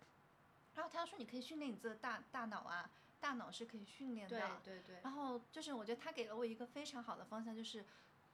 [0.75, 2.91] 然后他说你可以训练你自己的大大脑啊，
[3.23, 4.37] 大脑是可以训练的。
[4.65, 7.85] 对对对，然后就是我觉得他给了我一个非常好的方向，就是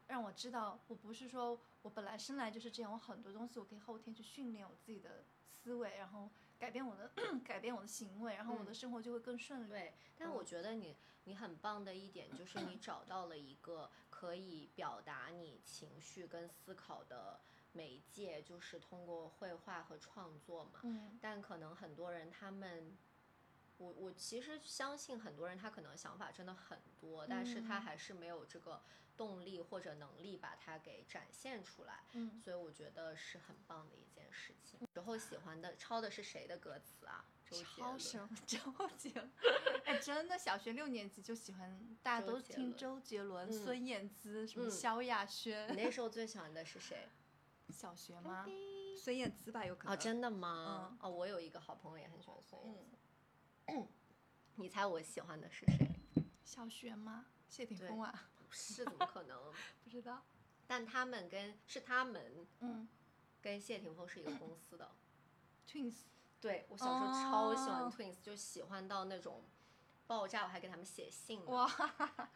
[0.07, 5.23] 让我知道我不是说我本来生来就是这样，我很多东西我可以后天去训练我自己的
[5.63, 7.11] 思维，然后改变我的
[7.45, 9.69] 改变我的行为，然后我的嗯生活就会更顺利。
[9.69, 17.39] 对，但嗯我觉得你你很棒的一点就是你找到了一个可以表达你情绪跟思考的
[17.73, 20.81] 媒介，就是通过绘画和创作嘛。
[20.85, 22.97] 嗯但可能很多人他们，
[23.79, 28.83] 我我其实相信很多人他可能想法真的很多，但是他嗯还是没有这个
[29.17, 32.01] 动力或者能力把它给展现出来。
[32.13, 34.81] 嗯，所以我觉得是很棒的一件事情。
[34.93, 37.25] 时候喜欢的抄的是谁的歌词啊？
[37.49, 37.93] 周杰伦。
[37.93, 38.59] 超什么周
[38.97, 39.31] 杰伦？
[39.85, 45.77] 哎，真的，小学六年级就喜欢，大家都听周杰伦周杰伦、嗯孙燕姿、什么嗯萧亚你轩。
[45.77, 47.09] 那时候 最喜欢的是谁？
[47.71, 48.45] 小学吗？
[48.97, 49.95] 孙燕姿吧，有可能。
[49.95, 50.89] 哦，真的吗？
[50.93, 52.98] 嗯哦，我有一个好朋友也很喜欢孙燕嗯姿。
[54.57, 55.89] 你猜我喜欢的是谁？
[56.45, 57.27] 小学吗？
[57.49, 58.31] 谢霆锋啊？
[58.51, 59.53] 是，怎么可能？
[59.85, 60.23] 不知道。
[60.67, 62.87] 但他们跟是他们嗯
[63.41, 64.91] 跟谢霆锋是一个公司的。
[65.67, 65.95] Twins。
[66.41, 69.43] 对我小时候超喜欢哦 Twins，、就喜欢到那种
[70.07, 71.51] 爆炸，我还给他们写信呢。
[71.51, 71.69] 哇，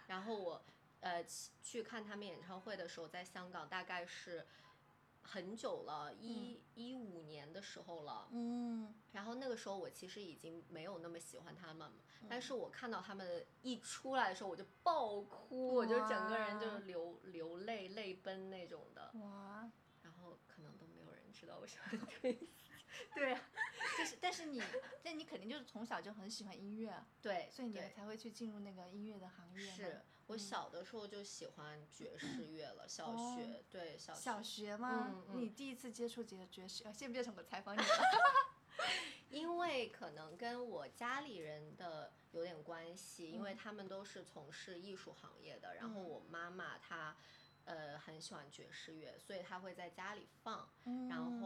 [0.09, 0.65] 然后我
[1.01, 4.45] 呃去去看他们演唱会的时候，在香港大概是
[5.23, 8.29] 很久了，一一五年的时候了。
[8.33, 11.95] 嗯，然后那个时候我其实已经没有那么喜欢他们了，
[12.29, 19.11] 但是我看到他们一出来的时候，我就爆哭，我就整个人就是流流泪泪奔那种的。
[19.15, 19.71] 哇，
[20.03, 22.49] 然后可能都没有人知道我喜欢 Twins。
[23.15, 23.41] 对啊，
[23.99, 24.61] 就是，但是你，
[25.03, 29.73] 但你肯定就是从小就很喜欢音乐，对，所以你才会去进入那个音乐的行业嘛。
[29.75, 30.39] 是我嗯。
[30.39, 34.75] 小的时候就喜欢爵士乐了，小哦学对小小学？
[34.81, 35.25] 嗯？
[35.29, 35.49] 嗯你。
[35.51, 37.87] 第一次接触爵爵士，呃，现在变成我采访你了。
[39.31, 43.57] 因为可能跟我家里人的有点关系，因为嗯。
[43.57, 46.09] 他们都是从事艺术行业的，然后嗯。
[46.09, 47.17] 我妈妈她
[47.65, 51.42] 呃很喜欢爵士乐，所以她会在家里放，然嗯后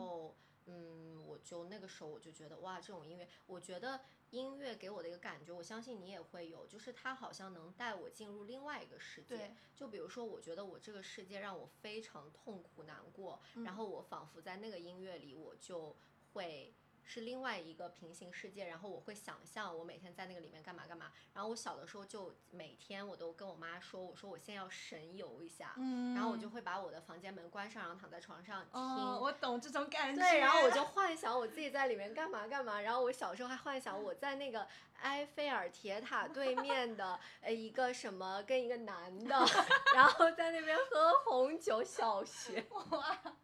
[1.46, 9.54] 就那个时候我就觉得哇，这种音乐，我觉得音乐给我的一个感觉，我相信你也会有，就是它好像能带我进入另外一个世界对。
[9.74, 15.96] 就比如说，我觉得我这个世界让我非常痛苦难过，嗯然后我仿佛在那个音乐里，我就
[16.32, 16.74] 会。
[17.06, 21.10] 是另外一个平行世界，然后我会想象我每天在那个里面干嘛干嘛。
[21.32, 28.80] 然后我小的时候就每天我都跟我妈说，我说我现在要神游一下，嗯然后我就会把我的房间门关上，然后躺在床上听。
[28.80, 30.20] 哦，我懂这种感觉。
[30.20, 34.66] 对，然后我就幻想我自己在里面干嘛干嘛，然后我小时候还幻想我在那个
[35.02, 39.46] 埃菲尔铁塔对面的呃一个什么跟一个男的，
[39.94, 41.82] 然后在那边喝红酒。
[41.86, 43.36] 小学，哇，哇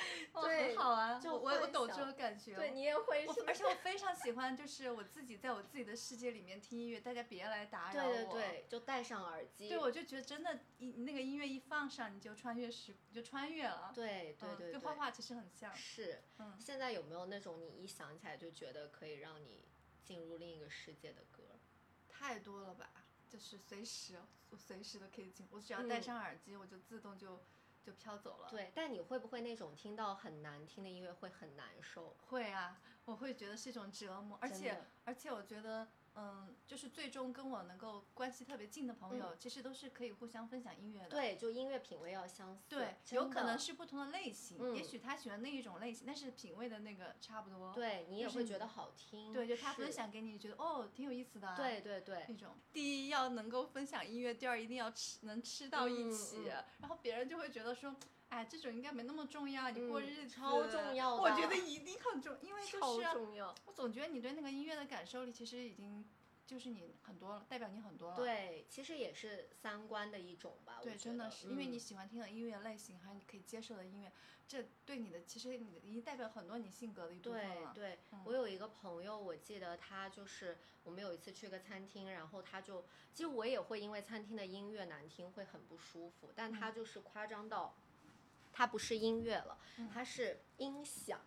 [0.42, 2.54] 对很好啊，就我我懂这种感觉。
[2.54, 8.12] 对你也会是，我而且我非常喜欢，就是我自己在我自己的世界里面听音乐，大家别来打扰我。
[8.12, 9.68] 对对对，就戴上耳机。
[9.68, 13.92] 对，我就觉得真的，一那个音乐一放上，你就穿越时，你就穿越了。
[13.92, 15.74] 嗯对对对，对跟画画其实很像。
[15.74, 16.22] 是。
[16.38, 19.64] 嗯，现在有没有那种你一想起来就觉得可以让你
[20.04, 21.58] 进入另一个世界的歌？
[22.08, 22.90] 太多了吧，
[23.28, 27.42] 就是随时我随时都可以进，我只要戴嗯上耳机，我就自动就
[27.82, 32.16] 就飘走了。，对，但你会不会那种听到很难听的音乐会很难受？
[32.26, 35.88] 会啊，我会觉得是一种折磨，而且而且我觉得。
[36.14, 41.08] 嗯，就是最终跟我能够关系特别近的朋友，其实都是可以互相分享音乐的。
[41.08, 42.64] 嗯对，就音乐品味要相似。
[42.70, 47.72] 对，有可能是不同的类型，嗯也许他喜欢那一种类型，但是品味的那个差不多。
[47.74, 49.32] 对你也会觉得好听。
[49.32, 49.90] 对，就他分。
[49.90, 51.56] 享给你，觉得哦挺有意思的、啊。
[51.56, 57.94] 对对对那种第一要能够分享音乐，第二一定要吃能吃到一嗯起，嗯然后别人就会觉得说，
[58.30, 63.54] 哎，这种应该没那么重要，你过嗯日子、超重要的我觉得一定很重，因为 就是啊重要。
[63.66, 66.04] 我总觉得你对那个音乐的感受力其实已经
[66.46, 68.16] 就是你很多了，代表你很多了。
[68.16, 70.76] 对，其实也是三观的一种吧。
[70.80, 74.12] 我对，真的是，因为你嗯喜欢听的音乐类型，还有你可以接受的音乐，
[74.46, 77.72] 这对你的其实你已经代表很多你性格的一部分了。
[77.74, 87.76] 对对，嗯我有一个朋友，我记得他就是我们有一次去个餐厅，然后他就，其实我也会因为餐厅的音乐难听会很不舒服，但他嗯就是夸张到，
[88.52, 91.20] 他不是音乐了，嗯他是音响，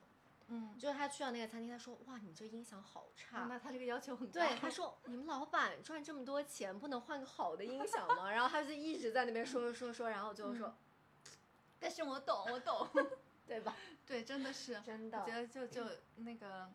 [0.47, 3.45] 嗯，就是他去到那个餐厅，他说哇，你这音响好差。
[3.49, 4.33] 那他这个要求很高。
[4.33, 8.29] 对，他说你们老板赚这么多钱，不能换个好的音响吗？
[8.31, 10.75] 然后他就一直在那边说说说说，然后最后说，
[11.79, 12.87] 但是我懂，我懂。
[13.45, 13.75] 对吧？
[14.07, 15.83] 对，真的是，真的我觉得就就
[16.15, 16.71] 那个，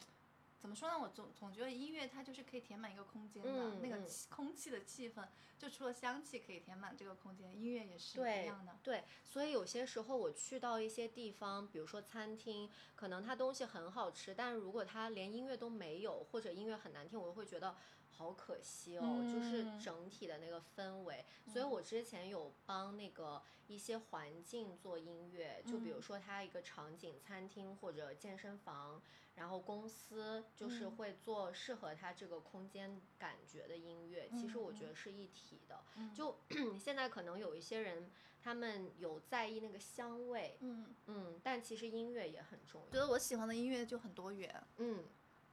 [0.59, 0.99] 怎么说呢？
[0.99, 5.25] 我总总觉得音乐它就是可以填满一个空间的，嗯那个空气的气氛，
[5.57, 8.77] 就除了香气可以填满这个空间，音乐也是一样的。
[8.83, 17.77] 对，所以有些时候我去到一些地方，比如说餐厅，可能它东西很好吃，但是如果它连音乐都没有，或者音乐很难听，我就会觉得
[18.11, 21.25] 好可惜哦，就是嗯整体的那个氛围。
[21.47, 29.01] 所以我之前有帮那个一些环境做音乐，就比如嗯说它一个场景，餐厅或者健身房。
[29.39, 35.81] 然后公司就是嗯会做适合他这个空间感觉的音乐，其实我觉嗯得是一体的。
[35.97, 36.37] 嗯就
[36.79, 38.11] 现在可能有一些人，
[38.43, 42.99] 他们有在意那个香味，嗯，嗯，但其实音乐也很重要觉。
[42.99, 45.05] 得我喜欢的音乐就很多元，嗯，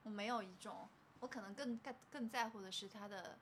[0.03, 0.87] 我没有一种，
[1.19, 3.37] 我可能更更更在乎的是它的，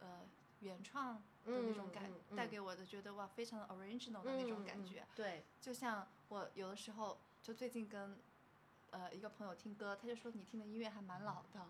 [0.00, 0.22] 呃，
[0.60, 1.14] 原创
[1.46, 5.06] 的那种感，嗯嗯嗯带给我的觉得哇非常的 original 的那种感觉。
[5.14, 8.18] 对，就像我有的时候，就最近跟
[8.90, 11.66] 呃一个朋友听歌，他就说你听的音乐还蛮老的，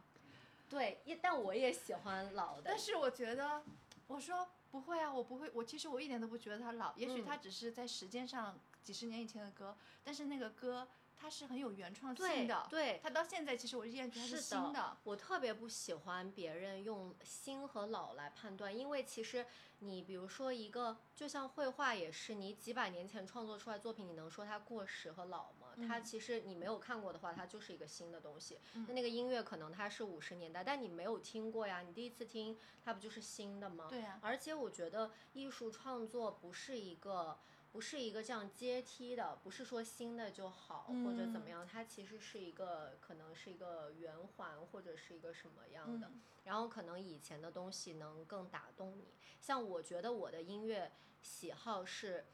[0.68, 2.62] 对，也但我也喜欢老的。
[2.64, 3.62] 但是我觉得，
[4.06, 19.44] 我说不不会啊，我不会，我其实我一点都不觉得它老，也许嗯他只是在时间上几十年以前的歌，但是那个歌它是很有原创性的，对它到现在其实我依然觉得它是新的，我特别不喜欢别人用新和老来判断，因为其实
[19.80, 25.57] 你比如说一个，就像绘画也是，你几百年前创作出来作品，你能说它过时和老吗？
[25.86, 28.58] 它嗯其实你没有看过的话，它就是一个新的东西。
[28.74, 33.86] 嗯那那个音乐可能它是五十年代，但你没有听过呀，你第一次听，它不就是新的吗？
[33.88, 37.38] 对呀而且我觉得艺术创作不是一个。
[37.70, 49.12] 不是一个这样阶梯的，不是说新的就好、或者怎么嗯样，它其实是一个可能是一个圆环或者是一个什么样的，嗯然后可能以前的东西能更打动你。
[49.38, 52.24] 像我觉得我的音乐喜好是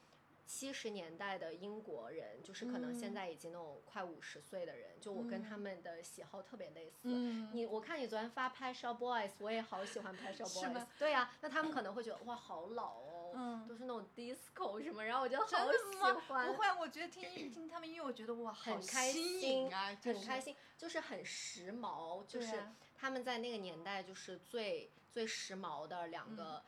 [0.46, 7.00] 七十年代的英国人，就是可能现嗯在已经那种快五十岁的人，就我跟他嗯们的喜好特别类似。
[7.04, 10.88] 嗯你我看你昨天发拍 a s h a Boys，我也好喜欢拍 a s h a 是 Boys 吗。
[10.98, 16.22] 对呀、那他们可能会觉得哇好老哦，嗯都是那种 disco 什么，然后我就好喜吗？
[16.28, 16.46] 欢。
[16.46, 19.70] 不会，我觉得听音听他们音乐，我觉得哇，好很开新心
[20.02, 20.40] 很开。
[20.40, 22.62] 心，就是很时髦，就是
[22.96, 26.62] 他们在那个年代就是最最时髦的两个。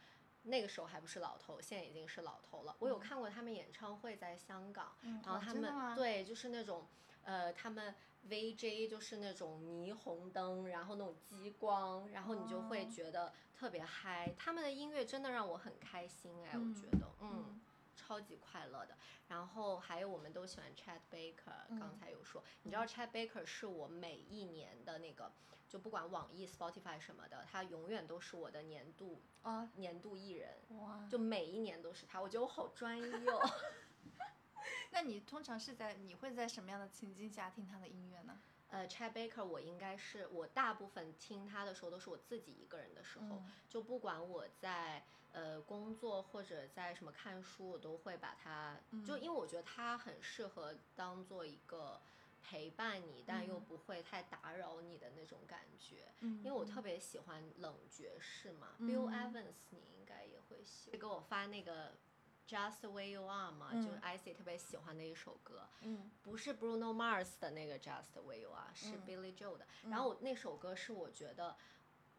[0.47, 2.75] 那个时候还不是老头，现在已经是老头了。
[2.79, 6.87] 我有嗯看过他们演唱会在香港，然后他们、对就是那种，
[7.23, 7.95] 呃，他们
[8.29, 14.33] VJ 就是那种霓虹灯，然后那种激光，然后你就会哦觉得特别嗨。
[14.39, 17.61] 他们的音乐真的让我很开心哎，嗯我觉得，嗯嗯
[17.97, 18.97] 超级快乐的。
[19.29, 25.33] 然后还有我们都喜欢 Chad Baker，、刚嗯才有说，你知道 Chad Baker 是我每一年的那个，
[25.77, 31.07] 就不管网易、Spotify 什么的，他永远都是我的年度啊，年度艺人，哇！
[31.07, 33.39] 就每一年都是他，我觉得我好专一哦。
[34.91, 38.41] 那你通常是在你会在什么样的情境下听他的音乐呢？
[38.71, 52.01] 呃，Chad Baker，我应该是我大部分听他的时候都是我自己一个人的时候，嗯就不管我在呃工作或者在什么看书，我都会把它，就嗯因为我觉得他很适合当做一个
[52.49, 56.13] 陪伴你，但又嗯不会太打扰你的那种感觉。
[56.21, 61.97] 嗯因为我特别喜欢冷爵士嘛、b i l l 嗯 Evans 你应该也会喜欢，给我发那个
[62.49, 65.69] Just the Way You Are 嘛，就是嗯 IC 特别喜欢的一首歌。
[65.81, 69.67] 嗯不是 Bruno Mars 的那个 Just the Way You Are，是嗯 Billy Joel 的。
[69.91, 71.57] 然后我那首歌是我觉得，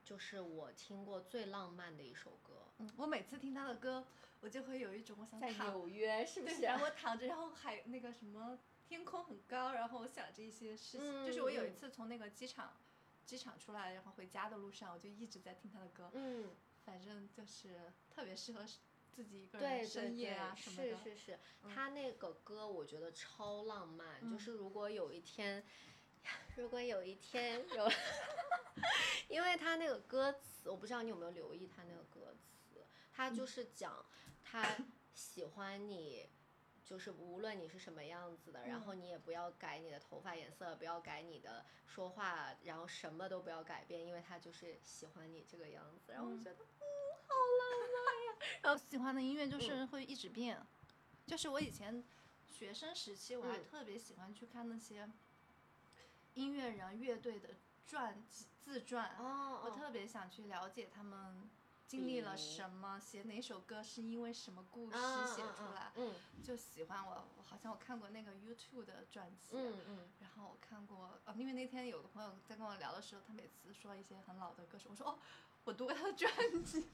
[0.04, 2.68] 就是我听过最浪漫的一首歌。
[2.80, 4.06] 嗯，我每次听他的歌，
[4.42, 6.62] 我就会有一种我想在纽约是不对，是？
[6.64, 11.26] 然后我躺着，然后还那个什么天空很高，然后我想着一些事情。
[11.26, 12.78] 就是我有一嗯次从那个机场
[13.26, 16.10] 机场出来，然后回家的路上，我就一直在听他的歌。
[16.14, 16.50] 嗯，
[16.86, 18.66] 反正就是特别适合
[19.14, 20.98] 自己一个人深夜对，啊什么的。
[21.04, 21.40] 是是是，
[21.74, 25.66] 他那个歌我觉得超浪漫，就嗯是如果有一天，
[26.56, 27.92] 如果有一天有，
[29.28, 34.06] 因为他那个歌词，我不知道你有没有留意他那个歌词，他嗯就是讲
[34.42, 34.78] 他
[35.14, 36.30] 喜欢你。
[36.88, 46.14] 就是无论你是什么样子的，然后嗯你也不要改你的头发颜色，不要改你的说话，然后什么都不要改变，因为他就是喜欢你这个样子。
[46.14, 46.86] 然后我嗯觉得，嗯，
[47.28, 48.48] 好浪漫呀。
[48.64, 50.66] 然后喜欢的音乐就是嗯会一直变，
[51.26, 52.02] 就是我以前
[52.46, 55.10] 学生时期，我还嗯特别喜欢去看那些
[56.36, 57.50] 音乐人、乐队的
[57.86, 59.18] 传记自传。
[59.20, 61.50] 哦，我特别想去了解他们
[61.88, 67.24] 经历了什么，写哪首歌是因为什么故事啊写出来，嗯就喜欢我。
[67.38, 75.18] 我好像我看过那个 YouTube 的专辑，嗯嗯，然后我看过，呃，因为那天有个朋友在跟我聊的时候，他每次说一些很老的歌手，我说哦，
[75.68, 76.32] 我读过他的专
[76.64, 76.88] 辑，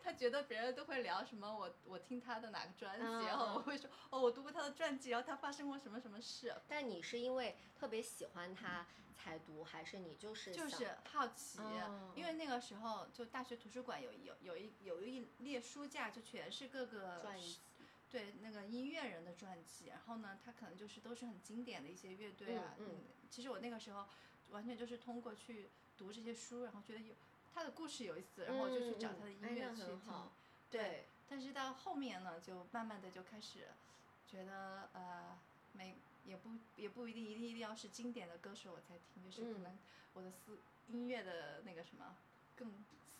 [0.00, 17.58] 他觉得别人都会聊什么我我听他的哪个专辑，嗯然后我嗯会说哦，我读过他的传记，然后他发生过什么什么事，但你是因为特别喜欢他才读，还是你就是就是好奇，哦因为那个时候就大学图书馆有有有一有一列书架，就全是各个传记
[18.08, 22.76] 对那个音乐人的传记，然后呢，他可能就是都是很经典的一些乐队啊。
[22.78, 22.86] 嗯。
[22.90, 24.06] 嗯其实我那个时候
[24.50, 27.14] 完全就是通过去读这些书，然后觉得有
[27.52, 30.28] 他的故事有意思，然后我就去找他的音乐去听。
[30.70, 33.68] 对，但是到后面呢，就慢慢的就开始
[34.26, 35.38] 觉得呃，
[35.72, 39.78] 没也不也不一定一定一定要是经典的歌手我才听，就是可嗯能
[40.14, 42.16] 我的思音乐的那个什么
[42.56, 42.72] 更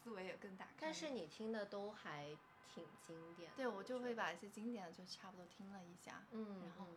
[0.03, 0.73] 思维也更打开。
[0.79, 2.37] 但是你听的都还
[2.73, 3.57] 挺经典的。
[3.57, 6.97] 对我就会把一些经典的就差不多听了一下，嗯，然后嗯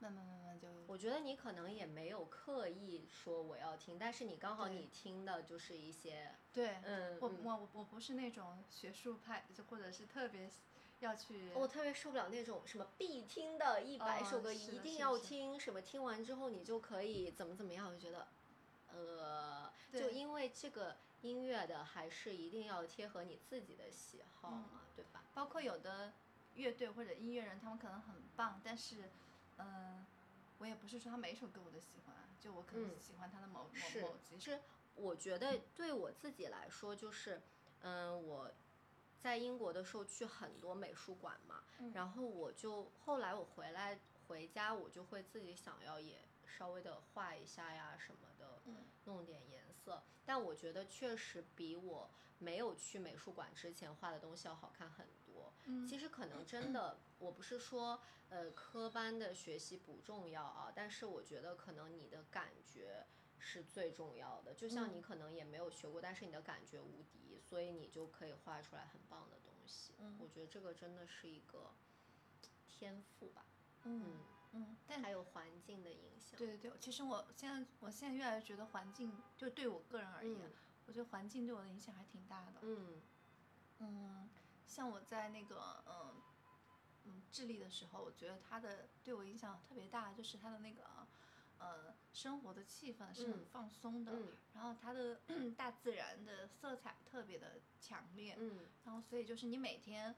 [0.00, 10.50] 慢慢慢慢就我觉得你可能也没有刻意说我要听，但是你刚好你听的就是一些，对，嗯我我我我不是那种学术派，就或者是特别
[11.00, 18.28] 要去我特别受不了那种什么必听的一百哦首歌是一定要听，什么听完之后你就可以怎么怎么样，我就觉得，
[18.92, 25.24] 呃，就因为这个音乐的还是一定要贴合你自己的喜好嗯嘛，对吧？
[25.34, 26.12] 包括有的
[26.54, 29.10] 乐队或者音乐人，他们可能很棒，但是，
[29.58, 30.04] 嗯、
[30.58, 34.36] 我也不是说他每一首歌我都喜欢，就我可能嗯喜欢他的某、是某某几首。
[34.36, 34.60] 其实
[34.94, 37.40] 我觉得对我自己来说，就是，
[37.80, 38.50] 嗯，我
[39.20, 43.98] 在英国的时候去很多美术馆嘛，嗯然后我就后来我回来
[44.28, 50.02] 回家，我就会自己想要也稍微的画一下呀什么的，嗯弄点颜色。
[50.26, 55.23] 但我觉得确实比我没有去美术馆之前画的东西要好看很多。
[55.66, 63.06] 嗯其实可能真的，我不是说呃科班的学习不重要啊，但是我觉得可能你的感觉
[63.38, 64.54] 是最重要的。
[64.54, 69.94] 就像嗯你可能也没有学过，但是你的感觉无敌，所以你就可以画出来很棒的东西。
[69.98, 71.72] 嗯我觉得这个真的是一个
[72.66, 73.44] 天赋吧。
[73.84, 74.18] 嗯
[74.52, 76.38] 嗯，但还有环境的影响。
[76.38, 80.52] 对对对，其实我现在我现在越来越觉得环境，就对我个人而言，嗯
[80.86, 82.60] 我觉得环境对我的影响还挺大的。
[82.62, 83.02] 嗯
[83.80, 84.30] 嗯，
[84.66, 86.22] 像我在那个嗯
[87.04, 91.06] 嗯智利的时候，我觉得他的对我影响特别大，就是他的那个
[91.58, 95.20] 呃生活的气氛是很嗯放松的，嗯然后它的
[95.56, 100.14] 大自然的色彩特别的强烈，嗯然后所以就是你每天。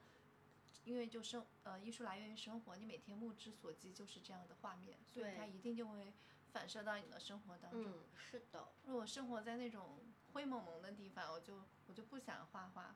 [0.85, 6.13] 因为就生呃艺术来源于生活，你每天目之所及就是这样的画面，所以对它一定就会
[6.53, 7.83] 反射到你的生活当中。
[7.85, 8.69] 嗯，是的。
[8.85, 9.99] 如果生活在那种
[10.31, 12.95] 灰蒙蒙的地方，我就我就不想画画。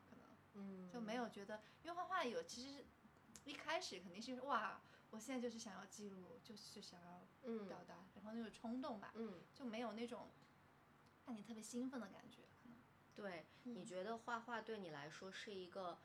[0.53, 2.85] 嗯，就没有觉得，因为画画有其实
[3.45, 10.29] 一开始肯定是哇，我现在就是想要记录，就是想要嗯表达，然后那种冲动吧，嗯，就没有那种
[11.25, 12.77] 让你特别兴奋的感觉，可能。
[13.15, 15.99] 对，你嗯觉得画画对你来说是一个，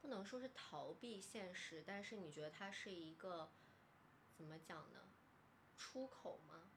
[0.00, 3.50] 不能说是逃避现实，但是你觉得它是一个
[4.34, 5.00] 怎么讲呢？
[5.76, 6.70] 出口吗？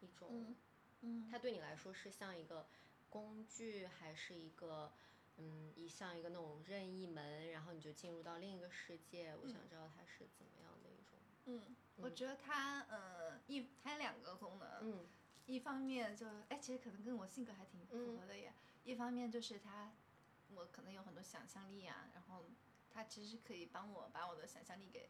[0.00, 0.56] 一种，嗯
[1.02, 2.66] 嗯它对你来说是像一个
[3.10, 4.92] 工具，还是一个
[5.38, 9.34] 嗯，一像一个那种任意门，然后你就进入到另一个世界？
[9.42, 15.06] 我想知道它是怎么样的一种，嗯，我嗯觉得它呃一它有两个功能，嗯
[15.46, 18.52] 一方面就哎，其实可能跟我性格还挺符嗯合的耶。
[18.84, 19.92] 一方面就是它，
[20.54, 22.44] 我可能有很多想象力啊，然后
[22.90, 25.08] 它其实是可以帮我把我的想象力给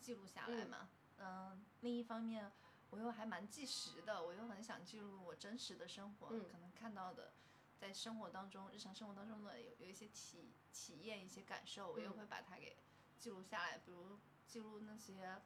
[0.00, 0.88] 记录下来嗯嘛。
[1.18, 2.50] 嗯、另一方面
[2.90, 7.32] 我又还蛮纪实的，我又很想记录我真实的生活，嗯可能看到的，
[7.80, 12.76] 在生活当中、日常生活当中的有有一些体体验、一些感受，我又嗯会把它给
[13.18, 15.40] 记录下来，比如记录那些。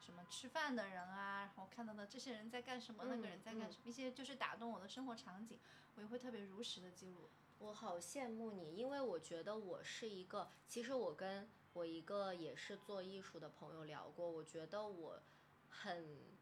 [0.00, 5.58] 什么吃饭的人啊，然后看到的这些人在干什么，那个人在干嗯什么，一些就是打动我的生活场景，
[5.96, 7.28] 我也会特别如实的记录。
[7.58, 15.20] 我好羡慕你，因为我觉得我是一个，其实我跟我一个也是做艺术的朋友聊过，我觉得我
[15.68, 16.37] 很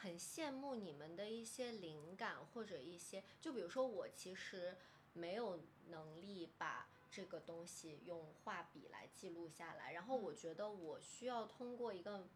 [0.00, 4.74] 很羡慕你们的一些灵感或者一些，就比如说我其实
[5.12, 12.26] 没有能力把这个东西用画笔来记录下来，然后我觉得我需要通过一个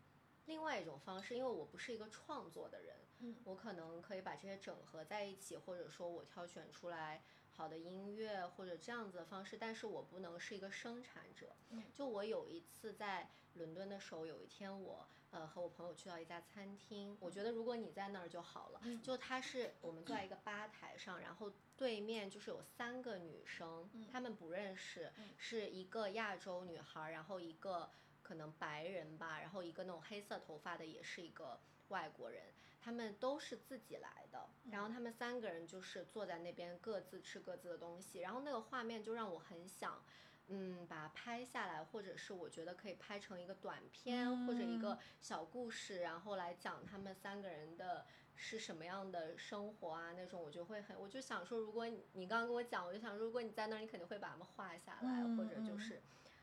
[0.45, 11.57] 另外一种方式，因为我不是一个创作的人，嗯我可能可以把这些整合在一起，或者说我挑选出来好的音乐或者这样子的方式，但是我不能是一个生产者。
[11.71, 18.81] 嗯就我有一次在伦敦的时候，有一天我呃和我朋友去到一家餐厅，我觉得如果你在那儿就好了。
[18.85, 27.91] 嗯就它是我们坐在一个吧台上，然后对面就是有三个女生，嗯她们不认识，嗯是一个亚洲女孩儿，然后一个
[28.23, 31.59] 可能白人吧，然后一个那种黑色头发的也是一个
[31.89, 32.43] 外国人，
[32.81, 40.01] 他们都是自己来的，然后他们三个人就是坐在那边各自吃各自的东西，然后那个画面就让我很想。
[40.49, 48.05] 嗯，把它拍下来，或者是我觉得可以拍成一个短片、或者一个小故事，然后来讲他们三个人的
[48.37, 56.03] 是什么样的生活啊，那种我就会很，我就想说，如果你你刚刚跟我讲，我就想，如果你在那儿，你肯定会把它们画下来，嗯或者就嗯是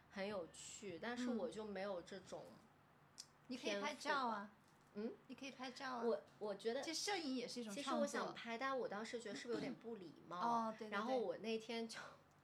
[0.09, 2.45] 很有趣，但是嗯我就没有这种，
[3.47, 4.51] 你可以拍照啊，
[4.95, 6.03] 嗯，你可以拍照啊。
[6.03, 8.07] 我我觉得这摄影也是一种其实我。
[8.07, 10.37] 想拍，但我当时觉得是不是有点不礼貌？
[10.39, 11.99] 哦对对对然后我那天就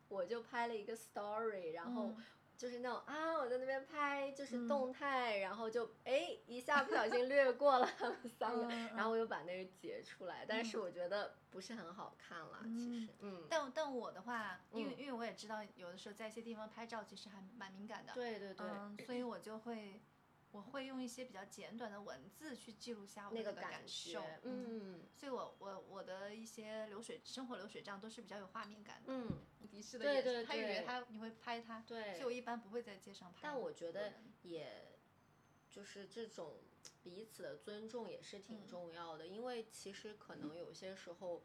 [0.10, 2.24] 我就拍了一个 story，然后嗯。
[2.58, 4.68] 就是那种啊，我在那边拍就是嗯。
[4.68, 10.82] 动态，然后就哎一下不小心略过了他们三个，嗯然后我又把那个截出来，但是嗯。
[10.82, 15.00] 我觉得不是很好看啦，其实，嗯，但但我的话，因为、嗯。
[15.00, 18.12] 因为我也知道，有的时候在一些地方拍照其实还蛮敏感的。
[18.16, 20.02] 对对对，嗯，所以我就会，
[20.52, 29.14] 我会用一些比较简短的文字去记录下我的那个感感受觉。，嗯所以我我我的一些流水生活流水账都是比较有画面感的。
[29.14, 29.28] 嗯，
[29.70, 33.40] 迪士的对对对他以为他你会拍他，对所以我一般不会在街上拍。
[33.44, 34.98] 但我觉得也，
[35.70, 36.58] 就是这种
[37.04, 41.44] 彼此的尊重也是挺嗯重要的，因为其实可能有些时候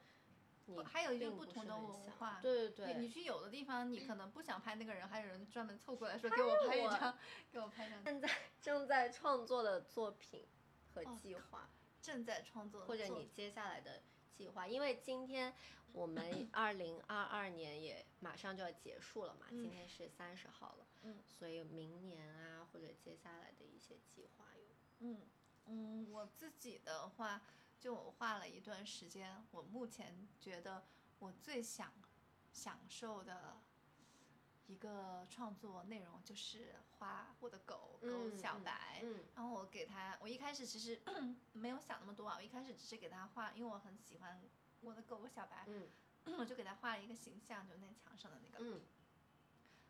[0.66, 2.38] 你还有一个不同的文化。
[2.40, 7.16] 对对对，你你去有的地方，你可能不想拍那个人，还有人专门凑过来说给我拍一张，
[7.50, 8.02] 给我拍一张。
[8.02, 8.28] 现在
[8.60, 10.46] 正在创作的作品
[10.94, 11.68] 和哦计划，
[12.00, 14.02] 正在创作或者你接下来的
[14.36, 15.54] 计划，因为今天
[15.92, 25.20] 我们 二零二二年也马上就要结束了嘛，嗯今天是三十号了，嗯所以明年啊或者接下来的一些计划有，嗯
[25.66, 27.40] 嗯，我自己的话，
[27.82, 30.84] 就我画了一段时间，我目前觉得
[31.18, 31.92] 我最想
[32.52, 33.60] 享受的
[34.68, 39.00] 一个创作内容就是画我的狗狗小白。
[39.02, 41.02] 嗯然后我给他，我一开始其实
[41.52, 44.40] 没有想那么多啊，我一开始只是给他画，因为我很喜欢
[44.80, 45.90] 我的狗狗小白，嗯
[46.38, 48.64] 我就给他画了一个形象，就那墙上的那个。
[48.64, 48.80] 嗯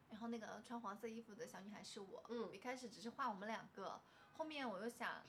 [0.08, 2.24] 然后那个穿黄色衣服的小女孩是我。
[2.30, 4.00] 嗯我一开始只是画我们两个，
[4.32, 5.22] 后面我又想，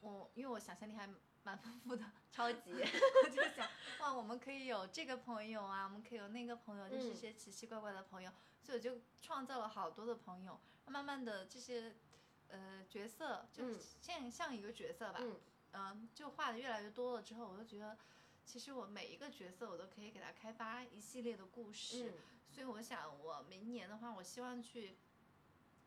[0.00, 1.08] 我因为我想象力还
[1.44, 3.68] 蛮丰富的， 超级，我就想，
[4.00, 8.30] 哇，我们可以有这个朋友啊，我们可以有那个朋友，就是一嗯些奇奇怪怪的朋友，
[8.62, 10.58] 所以我就创造了好多的朋友。
[10.86, 11.94] 慢慢的这些
[12.48, 13.78] 呃角色就嗯。
[14.00, 15.36] 像像一个角色吧，嗯。
[15.72, 17.96] 嗯，就画的越来越多了之后，我就觉得，
[18.44, 22.14] 其实我每一个角色我都可以给他开发一系列的故事，嗯。
[22.50, 24.96] 所以我想我明年的话，我希望去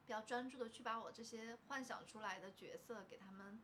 [0.06, 3.60] 比较专注的去把我这些幻想出来的角色给他们。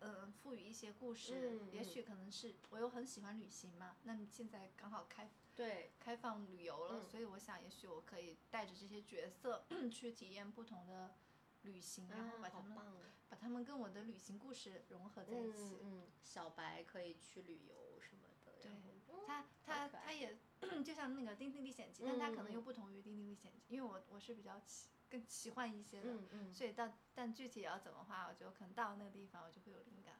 [0.00, 7.08] 嗯，赋予一些故事，也许可能是我又很喜欢旅行嘛，那你现在刚好开对，开放旅游了，嗯。
[7.08, 11.14] 所以我想也许我可以带着这些角色去体验不同的
[11.62, 12.94] 旅行，然后啊把他们、啊
[13.30, 15.78] 把他们跟我的旅行故事融合在一嗯起。
[15.82, 18.70] 嗯，小白可以去旅游什么的，对
[19.06, 20.02] 然后它它可爱。
[20.06, 20.38] 它也
[20.84, 30.14] 就像那个《丁丁历险记》，但它可能又嗯不同于《丁丁历险记》，因为我我是比较奇更奇幻一些的，所以到但具体要怎么画，我觉得可能到那个地方我就会有灵感。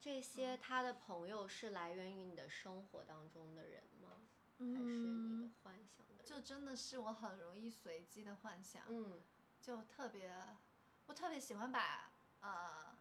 [0.00, 4.20] 这些他的朋友是来源于你的生活当中的人吗？
[4.58, 5.10] 还是你的
[5.48, 6.24] 嗯，幻想的人？
[6.26, 9.20] 就真的是我很容易随机的幻想，嗯
[9.60, 10.30] 就特别，
[11.06, 12.94] 我特别喜欢把呃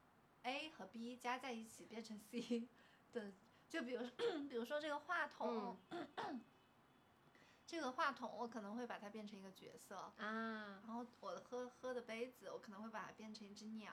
[0.43, 2.69] A 和 B 加在一起变成 C
[3.11, 3.33] 的，
[3.69, 4.07] 就比如
[4.47, 5.77] 比如说这个话筒，
[7.73, 13.91] 这个话筒我可能会把它变成一个角色，啊，然后我喝喝的杯子我可能会把它变成一只鸟，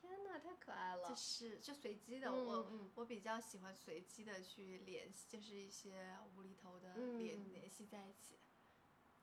[0.00, 1.14] 天哪，太可爱了就！
[1.14, 8.39] 是就随机的，嗯我嗯我比较喜欢随机的去联系，就是一些无厘头的嗯联、联系在一起。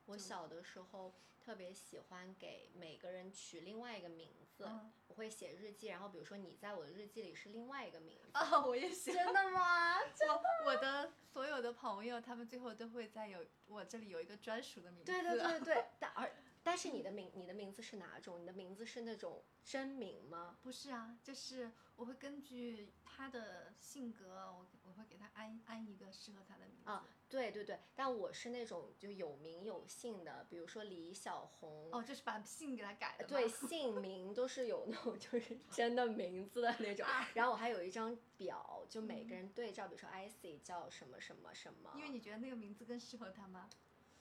[0.07, 8.29] 就我小的时候特别喜欢给每个人取另外一个名字，嗯我会写日记，然后比如说你在我的日记里是另外一个名字。
[8.33, 9.11] 啊，我也写。
[9.13, 9.97] 真的吗？
[10.65, 15.11] 我我的所有的朋友，他们最后都会在有我这里有一个专属的名字。
[15.11, 16.31] 对对对对， 但而
[16.63, 18.41] 但是你的名你的名字是哪种？
[18.41, 20.57] 你的名字是那种真名吗？
[20.61, 26.89] 不是啊，就是我会根据他的性格，我我会给他安安一个适合他的名字。
[26.89, 31.89] 啊，对对对，但我是那种就有名有姓的，比如说李小红。
[31.91, 33.27] 哦，这是把姓给他改了。
[33.27, 43.69] 对，姓名都是有那种 就是真的名字的那种，然后我还有一张表，就每个人对照，比如说 IC 叫什么什么什么，因为你觉得那个名字更适合他吗？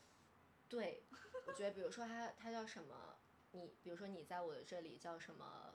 [0.68, 1.04] 对，
[1.46, 3.16] 我觉得比如说他他叫什么，
[3.52, 5.74] 你比如说你在我的这里叫什么，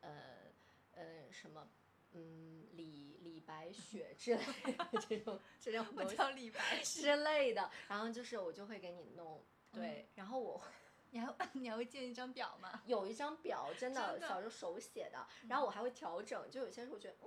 [0.00, 0.52] 呃
[0.92, 1.68] 呃什么，
[2.12, 6.60] 嗯李李白雪之类的这种 这种我东西叫李白。
[6.82, 10.62] 之类的，然后就是我就会给你弄，对，然后我
[11.10, 12.82] 你还你还会建一张表吗？
[12.86, 17.26] 有一张表，真的小时候手写的，然后我还会调整，就有些时候觉得嗯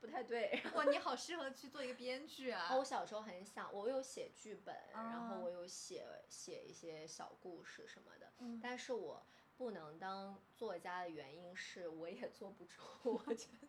[0.00, 2.78] 不太对，哇，你好适合去做一个编剧啊然后！
[2.78, 9.24] 我小时候很想，我有写剧本，然后啊我有写写一些小故事什么的，嗯但是我
[9.56, 12.82] 不能当作家的原因是我也做不出，
[13.26, 13.68] 我觉得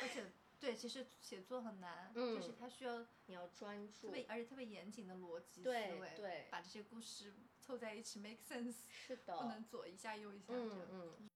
[0.00, 0.24] 而且
[0.60, 10.88] 对，其实写作很难，嗯就是它需要你要专注特，别而且特别严谨的逻辑思维，对把这些故事凑在一起 make sense，是的，不能左一下右一下这嗯样。
[10.90, 11.30] 嗯。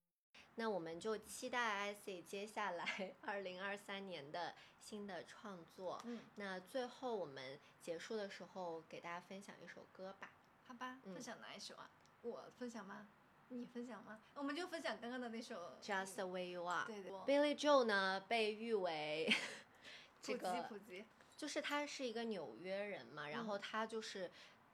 [0.55, 6.01] 那我们就期待 IC 接下来 二零二三年的新的创作。
[6.05, 10.31] 嗯，那最后我们结束的时候，给大家分享一首歌吧。
[10.65, 11.91] 好吧，嗯分享哪一首啊？
[12.21, 13.07] 我分享吗？
[13.49, 14.17] 你分享吗？
[14.35, 16.85] 我们就分享刚刚的那首 Just the way you are。
[16.85, 19.33] 对对 Billy Joe 呢，被誉为
[20.21, 24.29] 这普及个普及，就是他是一个纽约人嘛，然后嗯他就是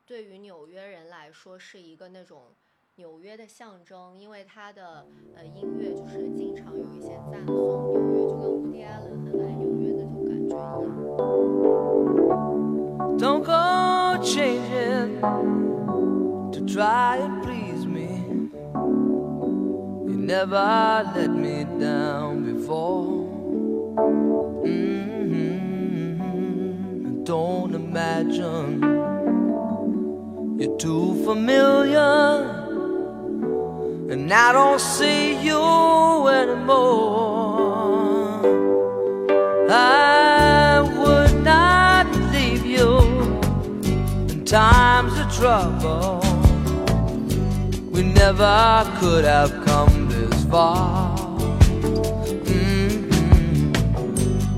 [0.06, 2.56] 对于纽约人来说是一个那种
[2.96, 5.06] 纽约的象征，因为他的
[5.36, 10.64] 呃音乐就是经常有一些赞颂纽约，就跟 Woody Allen 的来纽约那种感觉一样。
[13.20, 15.22] Don't go changing
[16.52, 17.63] to try and please me.
[17.63, 17.63] You
[20.24, 23.28] never let me down before.
[24.66, 26.14] Mm-hmm.
[27.26, 28.82] Don't imagine
[30.60, 32.40] you're too familiar,
[34.12, 37.44] and I don't see you anymore.
[39.70, 43.00] I would not leave you
[44.32, 46.22] in times of trouble.
[47.92, 49.93] We never could have come
[50.52, 51.16] far.
[52.46, 53.74] Mhm.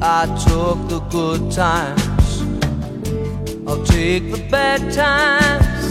[0.02, 2.44] I took the good times,
[3.68, 5.86] I'll take the bad times.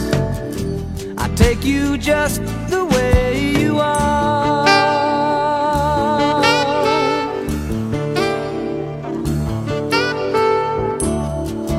[1.19, 4.65] I take you just the way you are.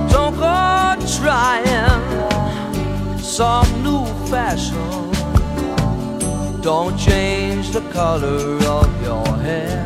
[0.10, 2.02] Don't go trying
[3.22, 4.85] some new fashion.
[6.66, 9.86] Don't change the color of your hair.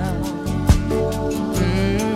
[1.59, 2.15] Mhm,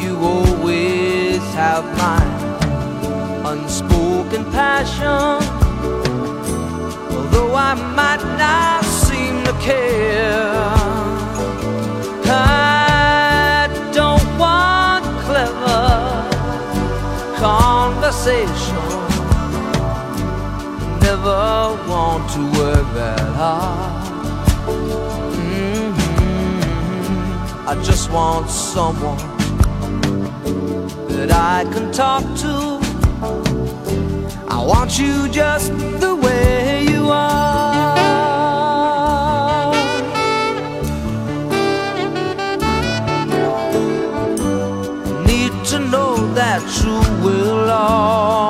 [0.00, 2.22] You always have my
[3.50, 5.42] unspoken passion.
[7.16, 10.70] Although I might not seem to care.
[12.26, 15.84] I don't want clever
[17.40, 18.69] conversation.
[21.10, 24.04] Never want to work that hard.
[25.74, 25.94] Mhm.
[27.66, 29.24] I just want someone
[31.16, 32.54] that I can talk to.
[34.56, 35.72] I want you just
[36.04, 37.96] the way you are.
[45.30, 48.49] Need to know that you will always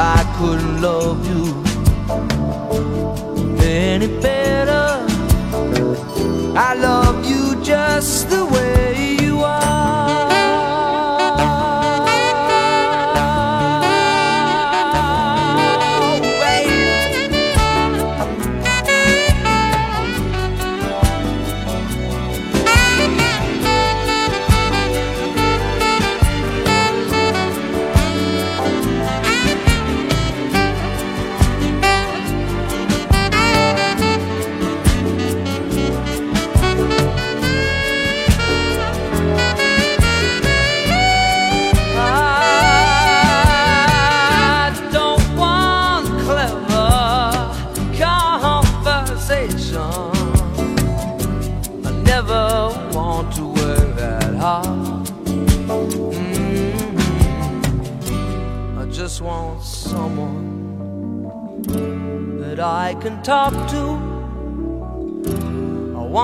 [0.00, 1.42] I couldn't love you
[3.60, 5.04] any better.
[6.56, 8.77] I love you just the way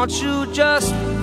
[0.05, 1.14] Won't you just